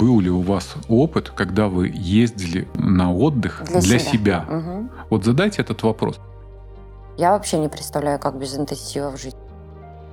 Был 0.00 0.20
ли 0.20 0.30
у 0.30 0.40
вас 0.40 0.74
опыт, 0.88 1.28
когда 1.30 1.68
вы 1.68 1.88
ездили 1.94 2.66
на 2.74 3.12
отдых 3.14 3.62
Для 3.66 3.80
для, 3.80 3.98
себя. 3.98 4.10
себя? 4.10 4.40
Мгм. 4.48 4.90
Вот 5.10 5.24
задайте 5.24 5.60
этот 5.60 5.82
вопрос. 5.82 6.18
Я 7.18 7.32
вообще 7.32 7.58
не 7.58 7.68
представляю, 7.68 8.18
как 8.18 8.38
без 8.38 8.56
интенсивов 8.56 9.20
жить. 9.20 9.36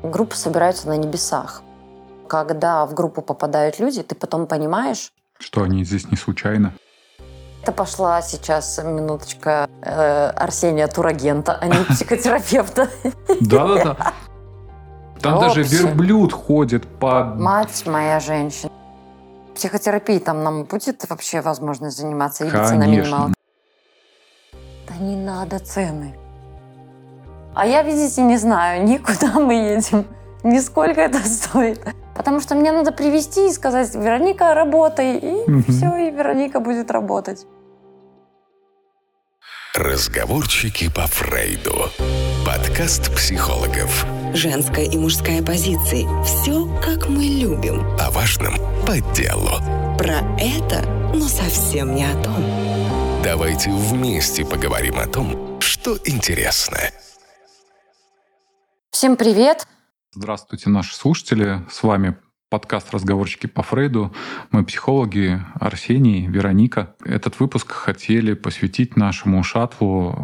Группы 0.03 0.35
собираются 0.35 0.89
на 0.89 0.97
небесах. 0.97 1.61
Когда 2.27 2.85
в 2.85 2.93
группу 2.93 3.21
попадают 3.21 3.79
люди, 3.79 4.03
ты 4.03 4.13
потом 4.13 4.45
понимаешь, 4.47 5.13
Что 5.39 5.63
они 5.63 5.85
здесь 5.85 6.11
не 6.11 6.17
случайно? 6.17 6.73
это 7.63 7.71
пошла 7.71 8.21
сейчас 8.21 8.79
минуточка 8.83 9.69
э, 9.81 10.29
Арсения 10.29 10.87
турагента, 10.87 11.53
а 11.53 11.67
не 11.67 11.83
психотерапевта. 11.89 12.89
Да-да-да. 13.41 14.13
Там 15.21 15.39
даже 15.39 15.63
верблюд 15.63 16.31
ходит 16.31 16.85
по... 16.99 17.23
Мать 17.25 17.83
моя 17.85 18.19
женщина. 18.19 18.71
Психотерапией 19.57 20.19
там 20.19 20.43
нам 20.43 20.65
будет 20.65 21.09
вообще 21.09 21.41
возможность 21.41 21.97
заниматься 21.97 22.45
цена 22.47 22.85
Конечно. 22.85 22.85
минималка? 22.87 23.33
Да 24.87 24.97
не 25.03 25.15
надо 25.15 25.57
цены. 25.57 26.15
А 27.55 27.65
я, 27.65 27.81
видите, 27.81 28.21
не 28.21 28.37
знаю, 28.37 28.83
никуда 28.85 29.39
мы 29.39 29.55
едем, 29.55 30.05
ни 30.43 30.59
сколько 30.59 31.01
это 31.01 31.17
стоит. 31.27 31.81
Потому 32.15 32.39
что 32.39 32.53
мне 32.53 32.71
надо 32.71 32.91
привести 32.91 33.47
и 33.47 33.51
сказать, 33.51 33.95
Вероника, 33.95 34.53
работай. 34.53 35.17
И 35.17 35.49
Мгм. 35.49 35.63
все, 35.63 35.95
и 35.97 36.11
Вероника 36.11 36.59
будет 36.59 36.91
работать. 36.91 37.47
Разговорчики 39.77 40.89
по 40.89 41.05
Фрейду. 41.05 41.91
Подкаст 42.43 43.13
психологов. 43.13 44.07
Женская 44.33 44.85
и 44.85 44.97
мужская 44.97 45.43
позиции. 45.43 46.03
Все, 46.25 46.65
как 46.81 47.07
мы 47.07 47.25
любим. 47.25 47.85
О 47.99 48.09
важном 48.09 48.55
по 48.87 48.99
делу. 49.15 49.51
Про 49.99 50.21
это, 50.39 50.81
но 51.13 51.27
совсем 51.27 51.93
не 51.93 52.05
о 52.05 52.23
том. 52.23 52.43
Давайте 53.23 53.69
вместе 53.69 54.43
поговорим 54.43 54.97
о 54.97 55.05
том, 55.05 55.61
что 55.61 55.95
интересно. 56.05 56.79
Всем 58.89 59.15
привет. 59.15 59.67
Здравствуйте, 60.11 60.71
наши 60.71 60.95
слушатели. 60.95 61.61
С 61.69 61.83
вами 61.83 62.17
подкаст 62.49 62.93
«Разговорчики 62.93 63.47
по 63.47 63.61
Фрейду». 63.61 64.13
Мы 64.51 64.63
психологи 64.63 65.41
Арсений, 65.59 66.27
Вероника. 66.27 66.95
Этот 67.03 67.39
выпуск 67.39 67.71
хотели 67.71 68.33
посвятить 68.33 68.95
нашему 68.95 69.43
шатлу 69.43 70.15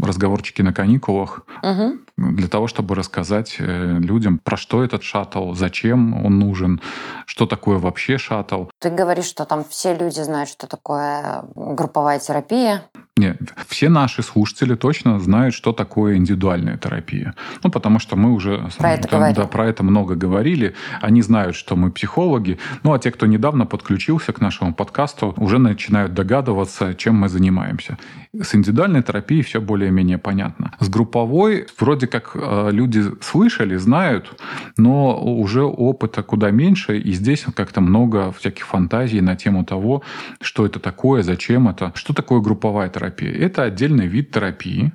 «Разговорчики 0.00 0.62
на 0.62 0.72
каникулах» 0.72 1.40
Мгм. 1.62 2.00
для 2.16 2.48
того, 2.48 2.66
чтобы 2.68 2.94
рассказать 2.94 3.56
э, 3.58 3.98
людям, 4.00 4.38
про 4.38 4.56
что 4.56 4.82
этот 4.82 5.02
шаттл, 5.02 5.54
зачем 5.54 6.24
он 6.24 6.38
нужен, 6.38 6.80
что 7.26 7.46
такое 7.46 7.78
вообще 7.78 8.18
шаттл. 8.18 8.64
Ты 8.80 8.90
говоришь, 8.90 9.26
что 9.26 9.44
там 9.44 9.64
все 9.68 9.94
люди 9.94 10.20
знают, 10.20 10.48
что 10.50 10.66
такое 10.66 11.44
групповая 11.54 12.18
терапия. 12.20 12.84
Нет, 13.18 13.36
все 13.66 13.88
наши 13.88 14.22
слушатели 14.22 14.76
точно 14.76 15.18
знают, 15.18 15.52
что 15.52 15.72
такое 15.72 16.16
индивидуальная 16.16 16.76
терапия. 16.76 17.34
Ну, 17.64 17.70
потому 17.70 17.98
что 17.98 18.14
мы 18.14 18.32
уже 18.32 18.68
Про 18.78 18.92
это 18.92 19.08
да, 19.08 19.32
да, 19.32 19.46
про 19.46 19.66
это 19.66 19.82
много 19.82 20.14
говорили. 20.14 20.74
Они 21.00 21.20
знают, 21.20 21.56
что 21.56 21.74
мы 21.74 21.90
психологи. 21.90 22.58
Ну, 22.84 22.92
а 22.92 22.98
те, 23.00 23.10
кто 23.10 23.26
недавно 23.26 23.66
подключился 23.66 24.32
к 24.32 24.40
нашему 24.40 24.72
подкасту, 24.72 25.34
уже 25.36 25.58
начинают 25.58 26.14
догадываться, 26.14 26.94
чем 26.94 27.16
мы 27.16 27.28
занимаемся. 27.28 27.98
С 28.32 28.54
индивидуальной 28.54 29.02
терапией 29.02 29.42
все 29.42 29.60
более-менее 29.60 30.18
понятно. 30.18 30.74
С 30.78 30.88
групповой 30.88 31.66
вроде 31.80 32.06
как 32.06 32.30
э, 32.34 32.68
люди 32.70 33.02
слышали, 33.20 33.74
знают, 33.76 34.40
но 34.76 35.20
уже 35.20 35.64
опыта 35.64 36.22
куда 36.22 36.52
меньше, 36.52 36.98
и 36.98 37.12
здесь 37.12 37.44
как-то 37.56 37.80
много 37.80 38.30
всяких 38.30 38.64
фантазий 38.64 39.20
на 39.20 39.34
тему 39.34 39.64
того, 39.64 40.02
что 40.40 40.64
это 40.64 40.78
такое, 40.78 41.24
зачем 41.24 41.68
это. 41.68 41.90
Что 41.96 42.14
такое 42.14 42.40
групповая 42.40 42.88
терапия? 42.88 43.07
Это 43.10 43.62
отдельный 43.64 44.06
вид 44.06 44.30
терапии, 44.32 44.92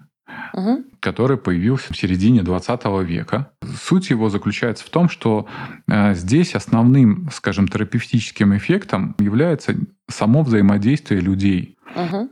Мгм. 0.53 0.85
который 0.99 1.37
появился 1.37 1.93
в 1.93 1.97
середине 1.97 2.43
20 2.43 3.03
века. 3.03 3.51
Суть 3.81 4.09
его 4.09 4.29
заключается 4.29 4.85
в 4.85 4.89
том, 4.89 5.09
что 5.09 5.47
э, 5.87 6.13
здесь 6.13 6.55
основным, 6.55 7.29
скажем, 7.33 7.67
терапевтическим 7.67 8.55
эффектом 8.55 9.15
является 9.19 9.73
само 10.09 10.43
взаимодействие 10.43 11.21
людей. 11.21 11.77
Мгм. 11.95 12.29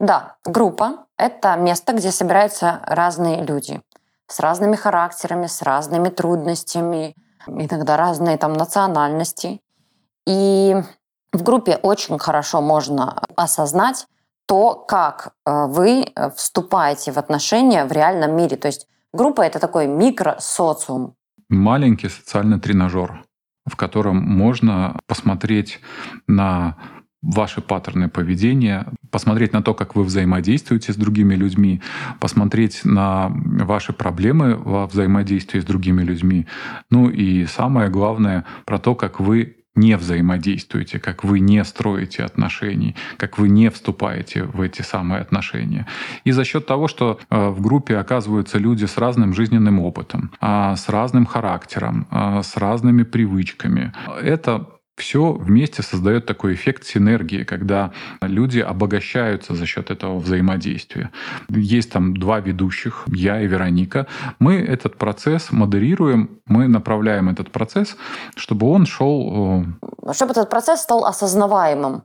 Да, 0.00 0.36
группа– 0.44 1.06
это 1.18 1.56
место, 1.56 1.92
где 1.92 2.10
собираются 2.10 2.80
разные 2.86 3.44
люди 3.44 3.80
с 4.26 4.40
разными 4.40 4.76
характерами, 4.76 5.46
с 5.46 5.62
разными 5.62 6.08
трудностями, 6.08 7.14
иногда 7.46 7.96
разные 7.96 8.36
там 8.38 8.54
национальности. 8.54 9.60
И 10.26 10.74
в 11.32 11.42
группе 11.42 11.76
очень 11.82 12.18
хорошо 12.18 12.60
можно 12.60 13.22
осознать 13.36 14.06
то, 14.46 14.74
как 14.74 15.34
э, 15.46 15.66
вы 15.66 16.04
э, 16.04 16.30
вступаете 16.36 17.12
в 17.12 17.18
отношения 17.18 17.84
в 17.84 17.92
реальном 17.92 18.36
мире. 18.36 18.56
То 18.56 18.68
есть 18.68 18.86
группа– 19.12 19.42
это 19.42 19.58
такой 19.58 19.86
микросоциум. 19.86 21.14
Маленький 21.48 22.08
социальный 22.08 22.60
тренажер, 22.60 23.24
в 23.66 23.76
котором 23.76 24.16
можно 24.16 24.98
посмотреть 25.06 25.80
на 26.26 26.76
ваши 27.24 27.62
паттерны 27.62 28.08
поведения, 28.08 28.86
посмотреть 29.10 29.52
на 29.52 29.62
то, 29.62 29.72
как 29.74 29.96
вы 29.96 30.04
взаимодействуете 30.04 30.92
с 30.92 30.96
другими 30.96 31.34
людьми, 31.34 31.80
посмотреть 32.20 32.84
на 32.84 33.30
ваши 33.30 33.92
проблемы 33.92 34.56
во 34.56 34.86
взаимодействии 34.86 35.60
с 35.60 35.64
другими 35.64 36.02
людьми. 36.02 36.46
Ну 36.90 37.08
и 37.08 37.46
самое 37.46 37.88
главное, 37.88 38.44
про 38.66 38.78
то, 38.78 38.94
как 38.94 39.20
вы 39.20 39.63
не 39.74 39.96
взаимодействуете, 39.96 40.98
как 40.98 41.24
вы 41.24 41.40
не 41.40 41.64
строите 41.64 42.22
отношений, 42.22 42.94
как 43.16 43.38
вы 43.38 43.48
не 43.48 43.70
вступаете 43.70 44.44
в 44.44 44.60
эти 44.60 44.82
самые 44.82 45.20
отношения. 45.20 45.86
И 46.24 46.32
за 46.32 46.44
счет 46.44 46.66
того, 46.66 46.88
что 46.88 47.18
э, 47.30 47.48
в 47.48 47.60
группе 47.60 47.96
оказываются 47.96 48.58
люди 48.58 48.84
с 48.84 48.98
разным 48.98 49.34
жизненным 49.34 49.80
опытом, 49.80 50.30
а, 50.40 50.76
с 50.76 50.88
разным 50.88 51.26
характером, 51.26 52.06
а, 52.10 52.42
с 52.42 52.56
разными 52.56 53.02
привычками, 53.02 53.92
это 54.22 54.66
все 54.96 55.32
вместе 55.32 55.82
создает 55.82 56.26
такой 56.26 56.54
эффект 56.54 56.84
синергии, 56.84 57.44
когда 57.44 57.92
люди 58.20 58.60
обогащаются 58.60 59.54
за 59.54 59.66
счет 59.66 59.90
этого 59.90 60.18
взаимодействия. 60.18 61.10
Есть 61.48 61.90
там 61.92 62.16
два 62.16 62.40
ведущих, 62.40 63.04
я 63.08 63.40
и 63.40 63.46
Вероника. 63.46 64.06
Мы 64.38 64.56
этот 64.56 64.96
процесс 64.96 65.50
модерируем, 65.50 66.40
мы 66.46 66.68
направляем 66.68 67.28
этот 67.28 67.50
процесс, 67.50 67.96
чтобы 68.36 68.68
он 68.68 68.86
шел 68.86 69.64
э, 70.02 70.12
Чтобы 70.12 70.32
этот 70.32 70.48
процесс 70.48 70.82
стал 70.82 71.04
осознаваемым. 71.04 72.04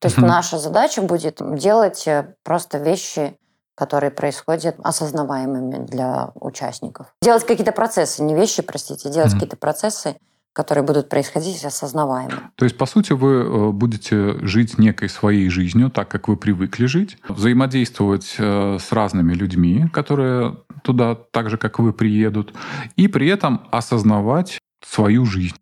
То 0.00 0.08
есть 0.08 0.18
наша 0.18 0.58
задача 0.58 1.02
будет 1.02 1.40
делать 1.56 2.06
э, 2.06 2.34
просто 2.42 2.78
вещи, 2.78 3.38
которые 3.74 4.10
происходят 4.10 4.76
осознаваемыми 4.82 5.86
для 5.86 6.30
участников. 6.34 7.14
Делать 7.22 7.46
какие-то 7.46 7.72
процессы, 7.72 8.22
не 8.22 8.34
вещи, 8.34 8.62
простите, 8.62 9.10
делать 9.10 9.32
какие-то 9.32 9.56
процессы, 9.56 10.16
которые 10.54 10.84
будут 10.84 11.08
происходить 11.08 11.62
осознаваемо. 11.64 12.52
То 12.54 12.64
есть, 12.64 12.78
по 12.78 12.86
сути, 12.86 13.12
вы 13.12 13.34
э, 13.34 13.70
будете 13.72 14.38
жить 14.46 14.78
некой 14.78 15.08
своей 15.08 15.50
жизнью, 15.50 15.90
так 15.90 16.08
как 16.08 16.28
вы 16.28 16.36
привыкли 16.36 16.86
жить, 16.86 17.18
взаимодействовать 17.28 18.36
э, 18.38 18.78
с 18.80 18.92
разными 18.92 19.34
людьми, 19.34 19.86
которые 19.92 20.56
туда 20.84 21.16
так 21.16 21.50
же, 21.50 21.58
как 21.58 21.80
вы, 21.80 21.92
приедут, 21.92 22.54
и 22.94 23.08
при 23.08 23.28
этом 23.28 23.66
осознавать 23.72 24.58
свою 24.86 25.26
жизнь. 25.26 25.56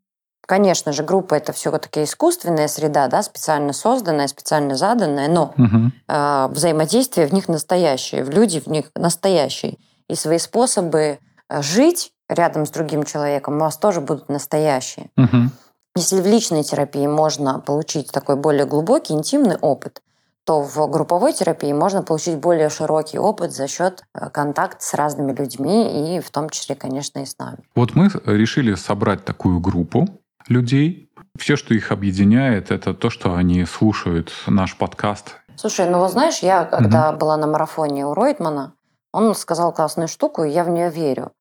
Конечно 0.47 0.93
же, 0.93 1.03
группа 1.03 1.35
это 1.35 1.53
все-таки 1.53 2.03
искусственная 2.05 2.69
среда, 2.69 3.09
да, 3.09 3.23
специально 3.23 3.73
созданная, 3.73 4.27
специально 4.27 4.75
заданная, 4.77 5.29
но 5.29 5.55
э, 5.57 6.49
взаимодействие 6.51 7.27
в 7.27 7.33
них 7.33 7.49
настоящее, 7.49 8.25
в 8.25 8.31
люди 8.31 8.61
в 8.61 8.67
них 8.67 8.91
настоящие. 8.95 9.79
И 10.09 10.15
свои 10.17 10.37
способы 10.37 11.19
жить 11.49 12.13
рядом 12.32 12.66
с 12.66 12.70
другим 12.70 13.04
человеком 13.04 13.56
у 13.56 13.60
вас 13.60 13.76
тоже 13.76 14.00
будут 14.00 14.28
настоящие. 14.28 15.10
Мгм. 15.16 15.50
Если 15.94 16.20
в 16.20 16.26
личной 16.26 16.65
терапии 16.65 17.06
можно 17.06 17.60
получить 17.60 18.11
такой 18.11 18.37
более 18.37 18.64
глубокий, 18.64 19.12
интимный 19.12 19.56
опыт, 19.56 20.00
то 20.44 20.62
в 20.62 20.90
групповой 20.90 21.32
терапии 21.32 21.73
можно 21.73 22.02
получить 22.02 22.38
более 22.38 22.69
широкий 22.69 23.19
опыт 23.19 23.52
за 23.52 23.69
счет 23.69 24.02
э, 24.14 24.29
контакта 24.31 24.84
с 24.84 24.94
разными 24.94 25.32
людьми 25.32 26.17
и 26.17 26.20
в 26.20 26.31
том 26.31 26.50
числе, 26.50 26.75
конечно, 26.75 27.20
и 27.20 27.26
с 27.26 27.38
нами. 27.38 27.58
Вот 27.76 27.94
мы 27.94 28.11
решили 28.25 28.75
собрать 28.75 29.25
такую 29.25 29.61
группу 29.61 30.08
людей. 30.49 31.11
Все, 31.38 31.56
что 31.56 31.75
их 31.75 31.93
объединяет, 31.93 32.70
это 32.70 32.93
то, 32.93 33.08
что 33.08 33.35
они 33.35 33.64
слушают 33.64 34.32
наш 34.46 34.76
подкаст. 34.76 35.37
Слушай, 35.56 35.88
ну 35.88 35.99
вот 35.99 36.11
знаешь, 36.11 36.40
я 36.40 36.64
когда 36.64 37.12
была 37.12 37.37
на 37.37 37.46
марафоне 37.46 38.06
у 38.06 38.14
Ройтмана, 38.14 38.75
он 39.12 39.35
сказал 39.35 39.73
классную 39.73 40.08
штуку, 40.08 40.43
и 40.43 40.50
я 40.50 40.64
в 40.64 40.70
нее 40.70 40.90
верю. 40.90 41.32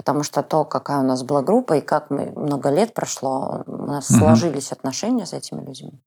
Потому 0.00 0.22
что 0.22 0.42
то, 0.42 0.64
какая 0.64 1.00
у 1.00 1.02
нас 1.02 1.22
была 1.22 1.42
группа, 1.42 1.74
и 1.74 1.80
как 1.82 2.08
мы 2.08 2.32
много 2.34 2.70
лет 2.70 2.94
прошло, 2.94 3.64
у 3.66 3.76
нас 3.84 4.08
Мгм. 4.08 4.18
сложились 4.20 4.72
отношения 4.72 5.26
с 5.26 5.34
этими 5.34 5.60
людьми. 5.62 6.00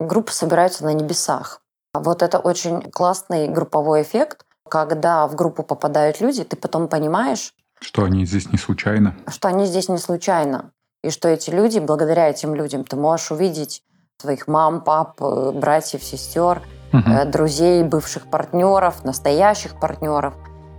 Группы 0.00 0.32
собираются 0.32 0.84
на 0.84 0.94
небесах. 0.94 1.60
Вот 1.92 2.22
это 2.22 2.38
очень 2.38 2.80
классный 2.90 3.46
групповой 3.48 4.00
эффект, 4.00 4.46
когда 4.66 5.26
в 5.26 5.34
группу 5.34 5.62
попадают 5.62 6.22
люди, 6.22 6.44
ты 6.44 6.56
потом 6.56 6.88
понимаешь, 6.88 7.52
Что 7.78 8.04
они 8.04 8.24
здесь 8.24 8.50
не 8.50 8.56
случайно. 8.56 9.14
что 9.28 9.48
они 9.48 9.66
здесь 9.66 9.90
не 9.90 9.98
случайно. 9.98 10.70
И 11.04 11.10
что 11.10 11.28
эти 11.28 11.50
люди, 11.50 11.78
благодаря 11.78 12.30
этим 12.30 12.54
людям, 12.54 12.84
ты 12.84 12.96
можешь 12.96 13.30
увидеть 13.30 13.82
своих 14.18 14.48
мам, 14.48 14.80
пап, 14.80 15.20
э, 15.20 15.50
братьев, 15.52 16.02
сестер, 16.02 16.62
угу. 16.90 17.30
друзей, 17.30 17.82
бывших 17.82 18.30
партнеров, 18.30 19.04
настоящих 19.04 19.78
партнеров. 19.78 20.32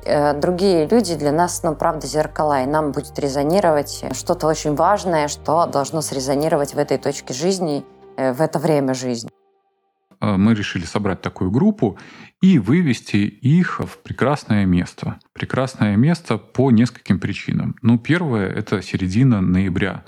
Другие 0.06 0.88
люди 0.88 1.16
для 1.16 1.32
нас, 1.32 1.64
ну, 1.64 1.76
правда, 1.76 2.08
зеркала, 2.08 2.64
и 2.64 2.66
нам 2.66 2.92
будет 2.92 3.20
резонировать 3.20 4.06
что-то 4.14 4.48
очень 4.48 4.76
важное, 4.76 5.28
что 5.28 5.66
должно 5.66 6.02
срезонировать 6.02 6.74
в 6.74 6.78
этой 6.78 6.98
точке 6.98 7.34
жизни, 7.34 7.84
в 8.16 8.42
это 8.42 8.60
время 8.60 8.94
жизни. 8.94 9.30
Мы 10.20 10.56
решили 10.56 10.86
собрать 10.86 11.22
такую 11.22 11.52
группу 11.52 11.98
и 12.42 12.58
вывести 12.58 13.18
их 13.18 13.80
в 13.80 14.00
прекрасное 14.00 14.66
место. 14.66 15.20
Прекрасное 15.38 15.96
место 15.98 16.38
по 16.40 16.72
нескольким 16.72 17.20
причинам. 17.20 17.76
Ну, 17.84 18.00
первое– 18.00 18.50
это 18.56 18.82
середина 18.82 19.40
ноября. 19.40 20.04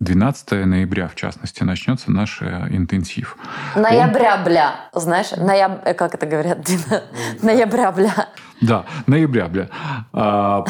12 0.00 0.66
ноября, 0.66 1.08
в 1.08 1.14
частности, 1.14 1.62
начнется 1.62 2.12
наш 2.12 2.42
э, 2.42 2.66
интенсив. 2.68 3.38
Ноября, 3.76 4.36
бля. 4.44 4.90
Знаешь, 4.92 5.30
нояб... 5.30 5.80
Э, 5.86 5.94
как 5.94 6.14
это 6.14 6.26
говорят? 6.26 6.58
Ноября, 7.42 7.92
бля. 7.92 8.28
Да, 8.60 8.84
ноября, 9.06 9.48
бля. 9.48 9.68
А, 10.12 10.64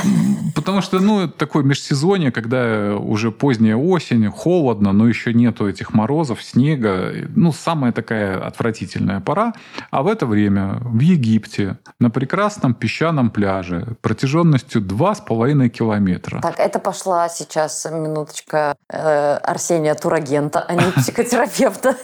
потому 0.55 0.81
что, 0.81 1.01
ну, 1.01 1.29
такое 1.29 1.63
межсезонье, 1.63 2.33
когда 2.33 2.97
уже 2.97 3.31
поздняя 3.31 3.77
осень, 3.77 4.29
холодно, 4.31 4.93
но 4.93 5.09
еще 5.09 5.33
нету 5.33 5.69
этих 5.69 5.95
морозов, 5.95 6.43
снега. 6.43 7.13
Ну, 7.37 7.53
самая 7.53 7.93
такая 7.93 8.41
отвратительная 8.41 9.21
пора. 9.21 9.53
А 9.91 10.03
в 10.03 10.09
это 10.09 10.27
время 10.27 10.79
в 10.81 11.01
Египте 11.01 11.79
на 12.01 12.11
прекрасном 12.11 12.75
песчаном 12.75 13.31
пляже 13.31 13.97
протяженностью 14.05 14.83
2,5 14.83 15.69
километра. 15.71 16.41
Так, 16.43 16.61
это 16.61 16.79
пошла 16.79 17.31
сейчас 17.31 17.87
минуточка 17.91 18.77
э, 18.91 19.37
Арсения 19.37 19.95
турагента, 19.95 20.61
а 20.61 20.75
не 20.75 20.93
психотерапевта. 20.93 21.97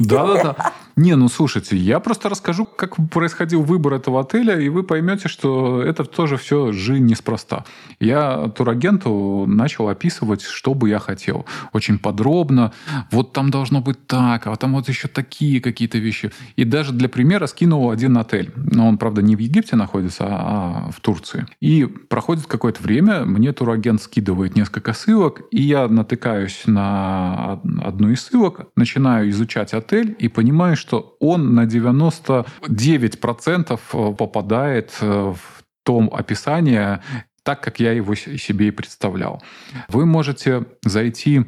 Да-да-да. 0.00 0.72
Не, 0.96 1.14
ну 1.14 1.28
слушайте, 1.28 1.76
я 1.76 2.00
просто 2.00 2.28
расскажу, 2.28 2.64
как 2.64 2.96
происходил 3.10 3.62
выбор 3.62 3.94
этого 3.94 4.20
отеля, 4.20 4.58
и 4.58 4.70
вы 4.70 4.82
поймете, 4.82 5.28
что 5.28 5.82
это 5.82 6.04
тоже 6.04 6.36
все 6.36 6.72
жизнь 6.72 7.04
неспроста. 7.04 7.64
Я 8.00 8.48
турагенту 8.48 9.44
начал 9.46 9.88
описывать, 9.88 10.42
что 10.42 10.74
бы 10.74 10.88
я 10.88 10.98
хотел. 10.98 11.44
Очень 11.72 11.98
подробно. 11.98 12.72
Вот 13.10 13.32
там 13.32 13.50
должно 13.50 13.80
быть 13.80 14.06
так, 14.06 14.46
а 14.46 14.56
там 14.56 14.74
вот 14.74 14.88
еще 14.88 15.08
такие 15.08 15.60
какие-то 15.60 15.98
вещи. 15.98 16.32
И 16.56 16.64
даже 16.64 16.92
для 16.92 17.08
примера 17.08 17.46
скинул 17.46 17.90
один 17.90 18.16
отель. 18.16 18.52
Но 18.56 18.88
он, 18.88 18.98
правда, 18.98 19.22
не 19.22 19.36
в 19.36 19.38
Египте 19.38 19.76
находится, 19.76 20.24
а 20.28 20.90
в 20.90 21.00
Турции. 21.00 21.45
И 21.60 21.84
проходит 21.84 22.46
какое-то 22.46 22.82
время, 22.82 23.24
мне 23.24 23.52
турагент 23.52 24.02
скидывает 24.02 24.56
несколько 24.56 24.92
ссылок, 24.92 25.42
и 25.50 25.62
я 25.62 25.88
натыкаюсь 25.88 26.62
на 26.66 27.60
одну 27.82 28.10
из 28.10 28.22
ссылок, 28.22 28.68
начинаю 28.76 29.30
изучать 29.30 29.72
отель 29.74 30.14
и 30.18 30.28
понимаю, 30.28 30.76
что 30.76 31.16
он 31.20 31.54
на 31.54 31.66
99% 31.66 33.80
э, 33.92 34.14
попадает 34.14 34.92
э, 35.00 35.34
в 35.34 35.62
том 35.84 36.10
описании, 36.12 37.00
так, 37.42 37.62
как 37.62 37.78
я 37.78 37.92
его 37.92 38.14
себе 38.14 38.68
и 38.68 38.72
представлял. 38.72 39.42
Вы 39.88 40.04
можете 40.04 40.66
зайти 40.84 41.46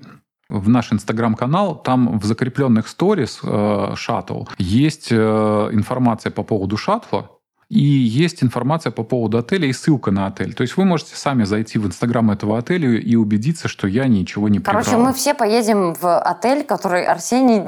в 0.48 0.68
наш 0.68 0.92
инстаграм-канал, 0.92 1.82
там 1.82 2.18
в 2.18 2.24
закрепленных 2.24 2.88
сторис 2.88 3.40
э, 3.42 3.94
есть 4.58 5.08
э, 5.10 5.68
информация 5.72 6.30
по 6.30 6.42
поводу 6.42 6.76
шаттла, 6.76 7.37
и 7.68 7.80
есть 7.80 8.42
информация 8.42 8.90
по 8.90 9.02
поводу 9.02 9.36
отеля 9.36 9.68
и 9.68 9.72
ссылка 9.74 10.10
на 10.10 10.26
отель. 10.26 10.54
То 10.54 10.62
есть 10.62 10.78
вы 10.78 10.86
можете 10.86 11.16
сами 11.16 11.44
зайти 11.44 11.78
в 11.78 11.86
инстаграм 11.86 12.30
этого 12.30 12.56
отеля 12.56 12.98
и 12.98 13.14
убедиться, 13.14 13.68
что 13.68 13.86
я 13.86 14.06
ничего 14.06 14.48
не. 14.48 14.58
Короче, 14.58 14.96
мы 14.96 15.12
все 15.12 15.34
поедем 15.34 15.94
в 15.94 16.18
отель, 16.18 16.64
который 16.64 17.04
Арсений 17.04 17.64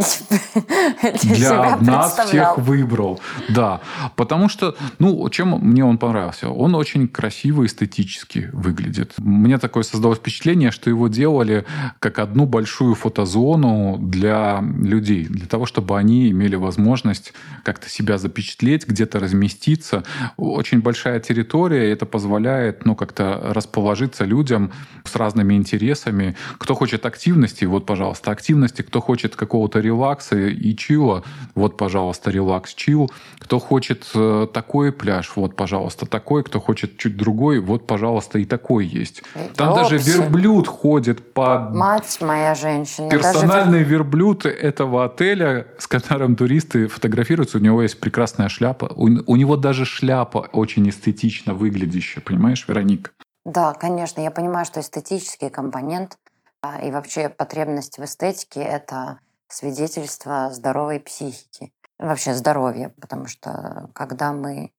для, 1.02 1.12
для 1.12 1.34
себя 1.34 1.78
нас 1.80 2.18
всех 2.18 2.56
выбрал. 2.58 3.20
Да, 3.50 3.82
потому 4.16 4.48
что, 4.48 4.74
ну, 4.98 5.28
чем 5.28 5.58
мне 5.60 5.84
он 5.84 5.98
понравился? 5.98 6.48
Он 6.48 6.74
очень 6.74 7.06
красиво 7.06 7.66
эстетически 7.66 8.48
выглядит. 8.54 9.12
Мне 9.18 9.58
такое 9.58 9.82
создалось 9.82 10.18
впечатление, 10.18 10.70
что 10.70 10.88
его 10.88 11.08
делали 11.08 11.66
как 11.98 12.18
одну 12.20 12.46
большую 12.46 12.94
фотозону 12.94 13.98
для 13.98 14.62
людей, 14.62 15.26
для 15.26 15.46
того, 15.46 15.66
чтобы 15.66 15.98
они 15.98 16.30
имели 16.30 16.56
возможность 16.56 17.34
как-то 17.64 17.90
себя 17.90 18.16
запечатлеть, 18.16 18.86
где-то 18.86 19.20
разместиться, 19.20 19.89
находится 19.90 20.02
очень 20.36 20.80
большая 20.80 21.20
территория, 21.20 21.88
и 21.88 21.92
это 21.92 22.06
позволяет 22.06 22.84
ну, 22.84 22.94
как-то 22.94 23.40
расположиться 23.54 24.24
людям 24.24 24.72
с 25.04 25.16
разными 25.16 25.54
интересами. 25.54 26.36
Кто 26.58 26.74
хочет 26.74 27.06
активности, 27.06 27.64
вот, 27.64 27.86
пожалуйста, 27.86 28.30
активности. 28.30 28.82
Кто 28.82 29.00
хочет 29.00 29.36
какого-то 29.36 29.80
релакса 29.80 30.36
и 30.36 30.76
чила, 30.76 31.22
вот, 31.54 31.76
пожалуйста, 31.76 32.30
релакс, 32.30 32.74
чил. 32.74 33.10
Кто 33.38 33.58
хочет 33.58 34.06
э, 34.14 34.46
такой 34.52 34.92
пляж, 34.92 35.32
вот, 35.36 35.56
пожалуйста, 35.56 36.06
такой. 36.06 36.42
Кто 36.42 36.60
хочет 36.60 36.96
чуть 36.98 37.16
другой, 37.16 37.60
вот, 37.60 37.86
пожалуйста, 37.86 38.38
и 38.38 38.44
такой 38.44 38.86
есть. 38.86 39.22
Там 39.56 39.72
Опси. 39.72 39.82
даже 39.82 39.98
верблюд 39.98 40.66
ходит 40.66 41.32
по... 41.32 41.70
Мать 41.70 42.18
моя 42.20 42.54
женщина. 42.54 43.10
Персональный 43.10 43.80
даже... 43.80 43.90
верблюд 43.90 44.46
этого 44.46 45.04
отеля, 45.04 45.66
с 45.78 45.86
которым 45.86 46.36
туристы 46.36 46.86
фотографируются. 46.86 47.58
У 47.58 47.60
него 47.60 47.82
есть 47.82 48.00
прекрасная 48.00 48.48
шляпа. 48.48 48.90
У, 48.94 49.08
у 49.26 49.36
него 49.36 49.56
даже 49.56 49.79
даже 49.80 49.90
шляпа 49.90 50.48
очень 50.52 50.88
эстетично 50.90 51.54
выглядящая, 51.54 52.22
понимаешь, 52.22 52.68
Вероника? 52.68 53.12
Да, 53.46 53.72
конечно, 53.72 54.20
я 54.20 54.30
понимаю, 54.30 54.66
что 54.66 54.80
эстетический 54.80 55.48
компонент 55.48 56.18
а, 56.62 56.82
и 56.82 56.90
вообще 56.90 57.30
потребность 57.30 57.98
в 57.98 58.04
эстетике– 58.04 58.60
это 58.62 59.20
свидетельство 59.48 60.50
здоровой 60.52 61.00
психики, 61.00 61.72
вообще 61.98 62.34
здоровья, 62.34 62.92
потому 63.00 63.26
что 63.26 63.88
когда 63.94 64.32
мы 64.32 64.70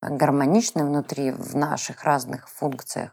гармоничны 0.00 0.86
внутри 0.86 1.32
в 1.32 1.54
наших 1.54 2.04
разных 2.04 2.48
функциях, 2.48 3.10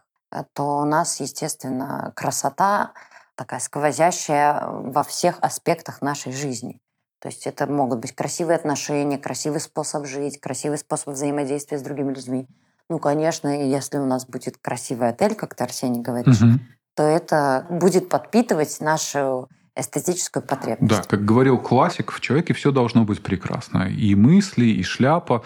то 0.54 0.78
у 0.78 0.84
нас, 0.86 1.20
естественно, 1.20 2.12
красота 2.16 2.92
такая 3.36 3.60
сквозящая 3.60 4.64
во 4.66 5.02
всех 5.02 5.38
аспектах 5.40 6.00
нашей 6.00 6.32
жизни. 6.32 6.80
То 7.24 7.28
есть 7.28 7.46
это 7.46 7.66
могут 7.66 8.00
быть 8.00 8.12
красивые 8.12 8.56
отношения, 8.56 9.16
красивый 9.16 9.58
способ 9.58 10.04
жить, 10.04 10.38
красивый 10.38 10.76
способ 10.76 11.14
взаимодействия 11.14 11.78
с 11.78 11.82
другими 11.82 12.12
людьми. 12.12 12.46
Ну, 12.90 12.98
конечно, 12.98 13.48
если 13.66 13.96
у 13.96 14.04
нас 14.04 14.26
будет 14.26 14.58
красивый 14.58 15.08
отель, 15.08 15.34
как 15.34 15.54
ты, 15.54 15.64
Арсений, 15.64 16.02
говоришь, 16.02 16.42
угу. 16.42 16.58
то 16.94 17.02
это 17.02 17.66
будет 17.70 18.10
подпитывать 18.10 18.78
нашу 18.80 19.48
эстетическую 19.74 20.42
потребность. 20.42 20.94
Да, 20.94 21.02
как 21.08 21.24
говорил 21.24 21.56
классик, 21.56 22.12
в 22.12 22.20
человеке 22.20 22.52
все 22.52 22.72
должно 22.72 23.04
быть 23.04 23.22
прекрасно. 23.22 23.88
И 23.88 24.14
мысли, 24.14 24.66
и 24.66 24.82
шляпа. 24.82 25.42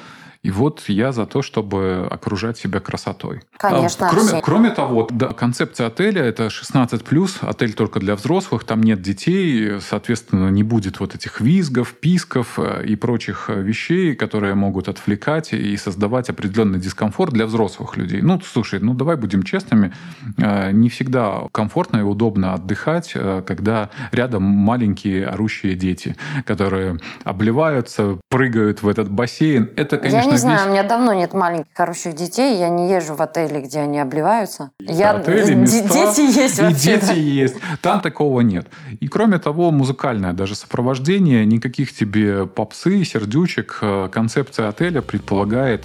И 0.48 0.50
вот 0.50 0.84
я 0.88 1.12
за 1.12 1.26
то, 1.26 1.42
чтобы 1.42 2.08
окружать 2.10 2.56
себя 2.56 2.80
красотой. 2.80 3.42
Конечно. 3.58 4.08
А, 4.08 4.10
кроме, 4.10 4.40
кроме 4.42 4.70
того, 4.70 5.06
да, 5.10 5.26
концепция 5.26 5.88
отеля 5.88 6.22
это 6.22 6.46
16+, 6.46 7.30
отель 7.42 7.74
только 7.74 8.00
для 8.00 8.14
взрослых, 8.16 8.64
там 8.64 8.82
нет 8.82 9.02
детей, 9.02 9.78
соответственно, 9.82 10.48
не 10.48 10.62
будет 10.62 11.00
вот 11.00 11.14
этих 11.14 11.42
визгов, 11.42 11.92
писков 11.92 12.58
э, 12.58 12.82
и 12.86 12.96
прочих 12.96 13.50
э, 13.50 13.60
вещей, 13.60 14.14
которые 14.14 14.54
могут 14.54 14.88
отвлекать 14.88 15.52
и 15.52 15.76
создавать 15.76 16.30
определенный 16.30 16.78
дискомфорт 16.78 17.34
для 17.34 17.44
взрослых 17.44 17.98
людей. 17.98 18.22
Ну, 18.22 18.40
слушай, 18.40 18.80
ну 18.80 18.94
давай 18.94 19.16
будем 19.16 19.42
честными, 19.42 19.92
э, 20.38 20.72
не 20.72 20.88
всегда 20.88 21.42
комфортно 21.52 21.98
и 21.98 22.02
удобно 22.02 22.54
отдыхать, 22.54 23.12
когда 23.46 23.90
рядом 24.12 24.44
маленькие 24.44 25.26
орущие 25.26 25.74
дети, 25.74 26.16
которые 26.46 26.96
обливаются, 27.24 28.16
прыгают 28.30 28.82
в 28.82 28.88
этот 28.88 29.10
бассейн. 29.10 29.68
Это, 29.76 29.98
конечно, 29.98 30.37
не 30.38 30.54
знаю, 30.54 30.68
у 30.68 30.72
меня 30.72 30.82
давно 30.82 31.12
нет 31.12 31.34
маленьких 31.34 31.72
хороших 31.74 32.14
детей. 32.14 32.58
Я 32.58 32.68
не 32.68 32.90
езжу 32.90 33.14
в 33.14 33.20
отели, 33.20 33.60
где 33.60 33.80
они 33.80 33.98
обливаются. 33.98 34.70
Я... 34.80 35.12
Отели, 35.12 35.54
места, 35.54 35.88
дети 35.88 36.20
есть 36.38 36.60
вообще. 36.60 36.94
И 36.94 37.00
дети 37.00 37.18
есть. 37.18 37.56
Там 37.82 38.00
такого 38.00 38.40
нет. 38.40 38.66
И 39.00 39.08
кроме 39.08 39.38
того, 39.38 39.70
музыкальное 39.70 40.32
даже 40.32 40.54
сопровождение, 40.54 41.44
никаких 41.44 41.94
тебе 41.94 42.46
попсы, 42.46 43.04
сердючек. 43.04 43.78
Э, 43.82 44.08
концепция 44.10 44.68
отеля 44.68 45.02
предполагает 45.02 45.84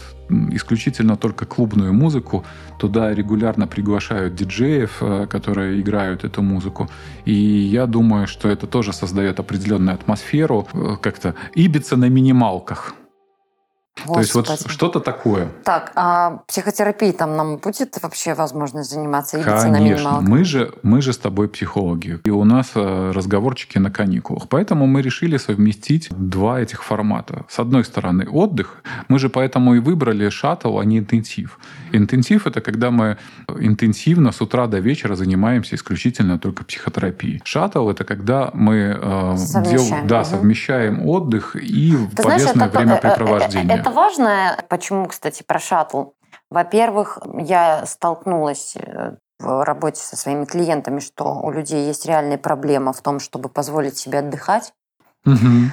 исключительно 0.52 1.18
только 1.18 1.46
клубную 1.46 1.94
музыку. 1.94 2.46
Туда 2.80 3.14
регулярно 3.14 3.68
приглашают 3.68 4.36
диджеев, 4.36 4.98
э, 5.02 5.28
которые 5.28 5.80
играют 5.80 6.24
эту 6.24 6.42
музыку. 6.42 6.90
И 7.26 7.34
я 7.34 7.86
думаю, 7.86 8.28
что 8.28 8.50
это 8.50 8.68
тоже 8.68 8.94
создает 8.94 9.40
определенную 9.40 9.96
атмосферу, 9.96 10.68
э, 10.74 10.96
как-то 11.02 11.36
ибица 11.56 11.98
на 11.98 12.10
минималках. 12.10 12.96
То 13.96 14.20
есть 14.20 14.34
вот 14.34 14.48
что-то 14.68 15.00
такое. 15.00 15.50
Так, 15.64 15.92
а 15.96 16.42
психотерапии 16.48 17.12
там 17.12 17.38
нам 17.38 17.58
будет 17.58 17.98
вообще 18.02 18.34
возможность 18.34 18.90
заниматься? 18.90 19.38
Или 19.38 19.46
Конечно. 19.46 20.20
Мы 20.22 20.44
же, 20.44 20.74
мы 20.82 21.02
же 21.02 21.14
с 21.14 21.18
тобой 21.18 21.48
психологи. 21.48 22.20
И 22.26 22.30
у 22.30 22.44
нас 22.44 22.72
э, 22.76 23.12
разговорчики 23.12 23.78
на 23.78 23.92
каникулах. 23.92 24.50
Поэтому 24.50 24.88
мы 24.88 25.02
решили 25.02 25.38
совместить 25.38 26.10
два 26.10 26.60
этих 26.60 26.84
формата. 26.84 27.46
С 27.48 27.60
одной 27.60 27.86
стороны, 27.86 28.28
отдых. 28.28 28.84
Мы 29.08 29.20
же 29.20 29.30
поэтому 29.30 29.76
и 29.76 29.80
выбрали 29.80 30.30
шаттл, 30.30 30.80
а 30.80 30.86
не 30.86 30.98
интенсив. 30.98 31.60
Интенсив— 31.92 32.48
это 32.48 32.62
когда 32.62 32.90
мы 32.92 33.18
интенсивно 33.60 34.32
с 34.32 34.42
утра 34.42 34.68
до 34.68 34.80
вечера 34.80 35.16
занимаемся 35.16 35.76
исключительно 35.76 36.40
только 36.40 36.66
психотерапией. 36.66 37.42
Шаттл— 37.46 37.90
это 37.92 38.04
когда 38.04 38.50
мы 38.54 38.98
э, 39.00 39.36
дел, 39.70 39.86
да, 40.06 40.22
угу. 40.22 40.30
совмещаем 40.30 41.08
отдых 41.08 41.56
и 41.56 41.96
Ты 42.16 42.24
полезное 42.24 42.54
знаешь, 42.54 42.72
это, 42.72 42.80
времяпрепровождение. 42.80 43.83
Это, 43.84 43.90
это 43.90 43.98
важно. 44.00 44.58
Почему, 44.70 45.08
кстати, 45.08 45.44
про 45.44 45.60
шаттл? 45.60 46.06
Во-первых, 46.50 47.20
я 47.38 47.86
столкнулась 47.86 48.76
э, 48.76 49.16
в 49.40 49.64
работе 49.64 50.02
со 50.02 50.16
своими 50.16 50.46
клиентами, 50.46 51.00
что 51.00 51.36
у 51.36 51.52
людей 51.52 51.88
есть 51.88 52.06
реальная 52.06 52.38
проблема 52.38 52.94
в 52.94 53.02
том, 53.02 53.20
чтобы 53.20 53.50
позволить 53.50 53.98
себе 53.98 54.20
отдыхать. 54.20 54.74
Угу. 55.26 55.72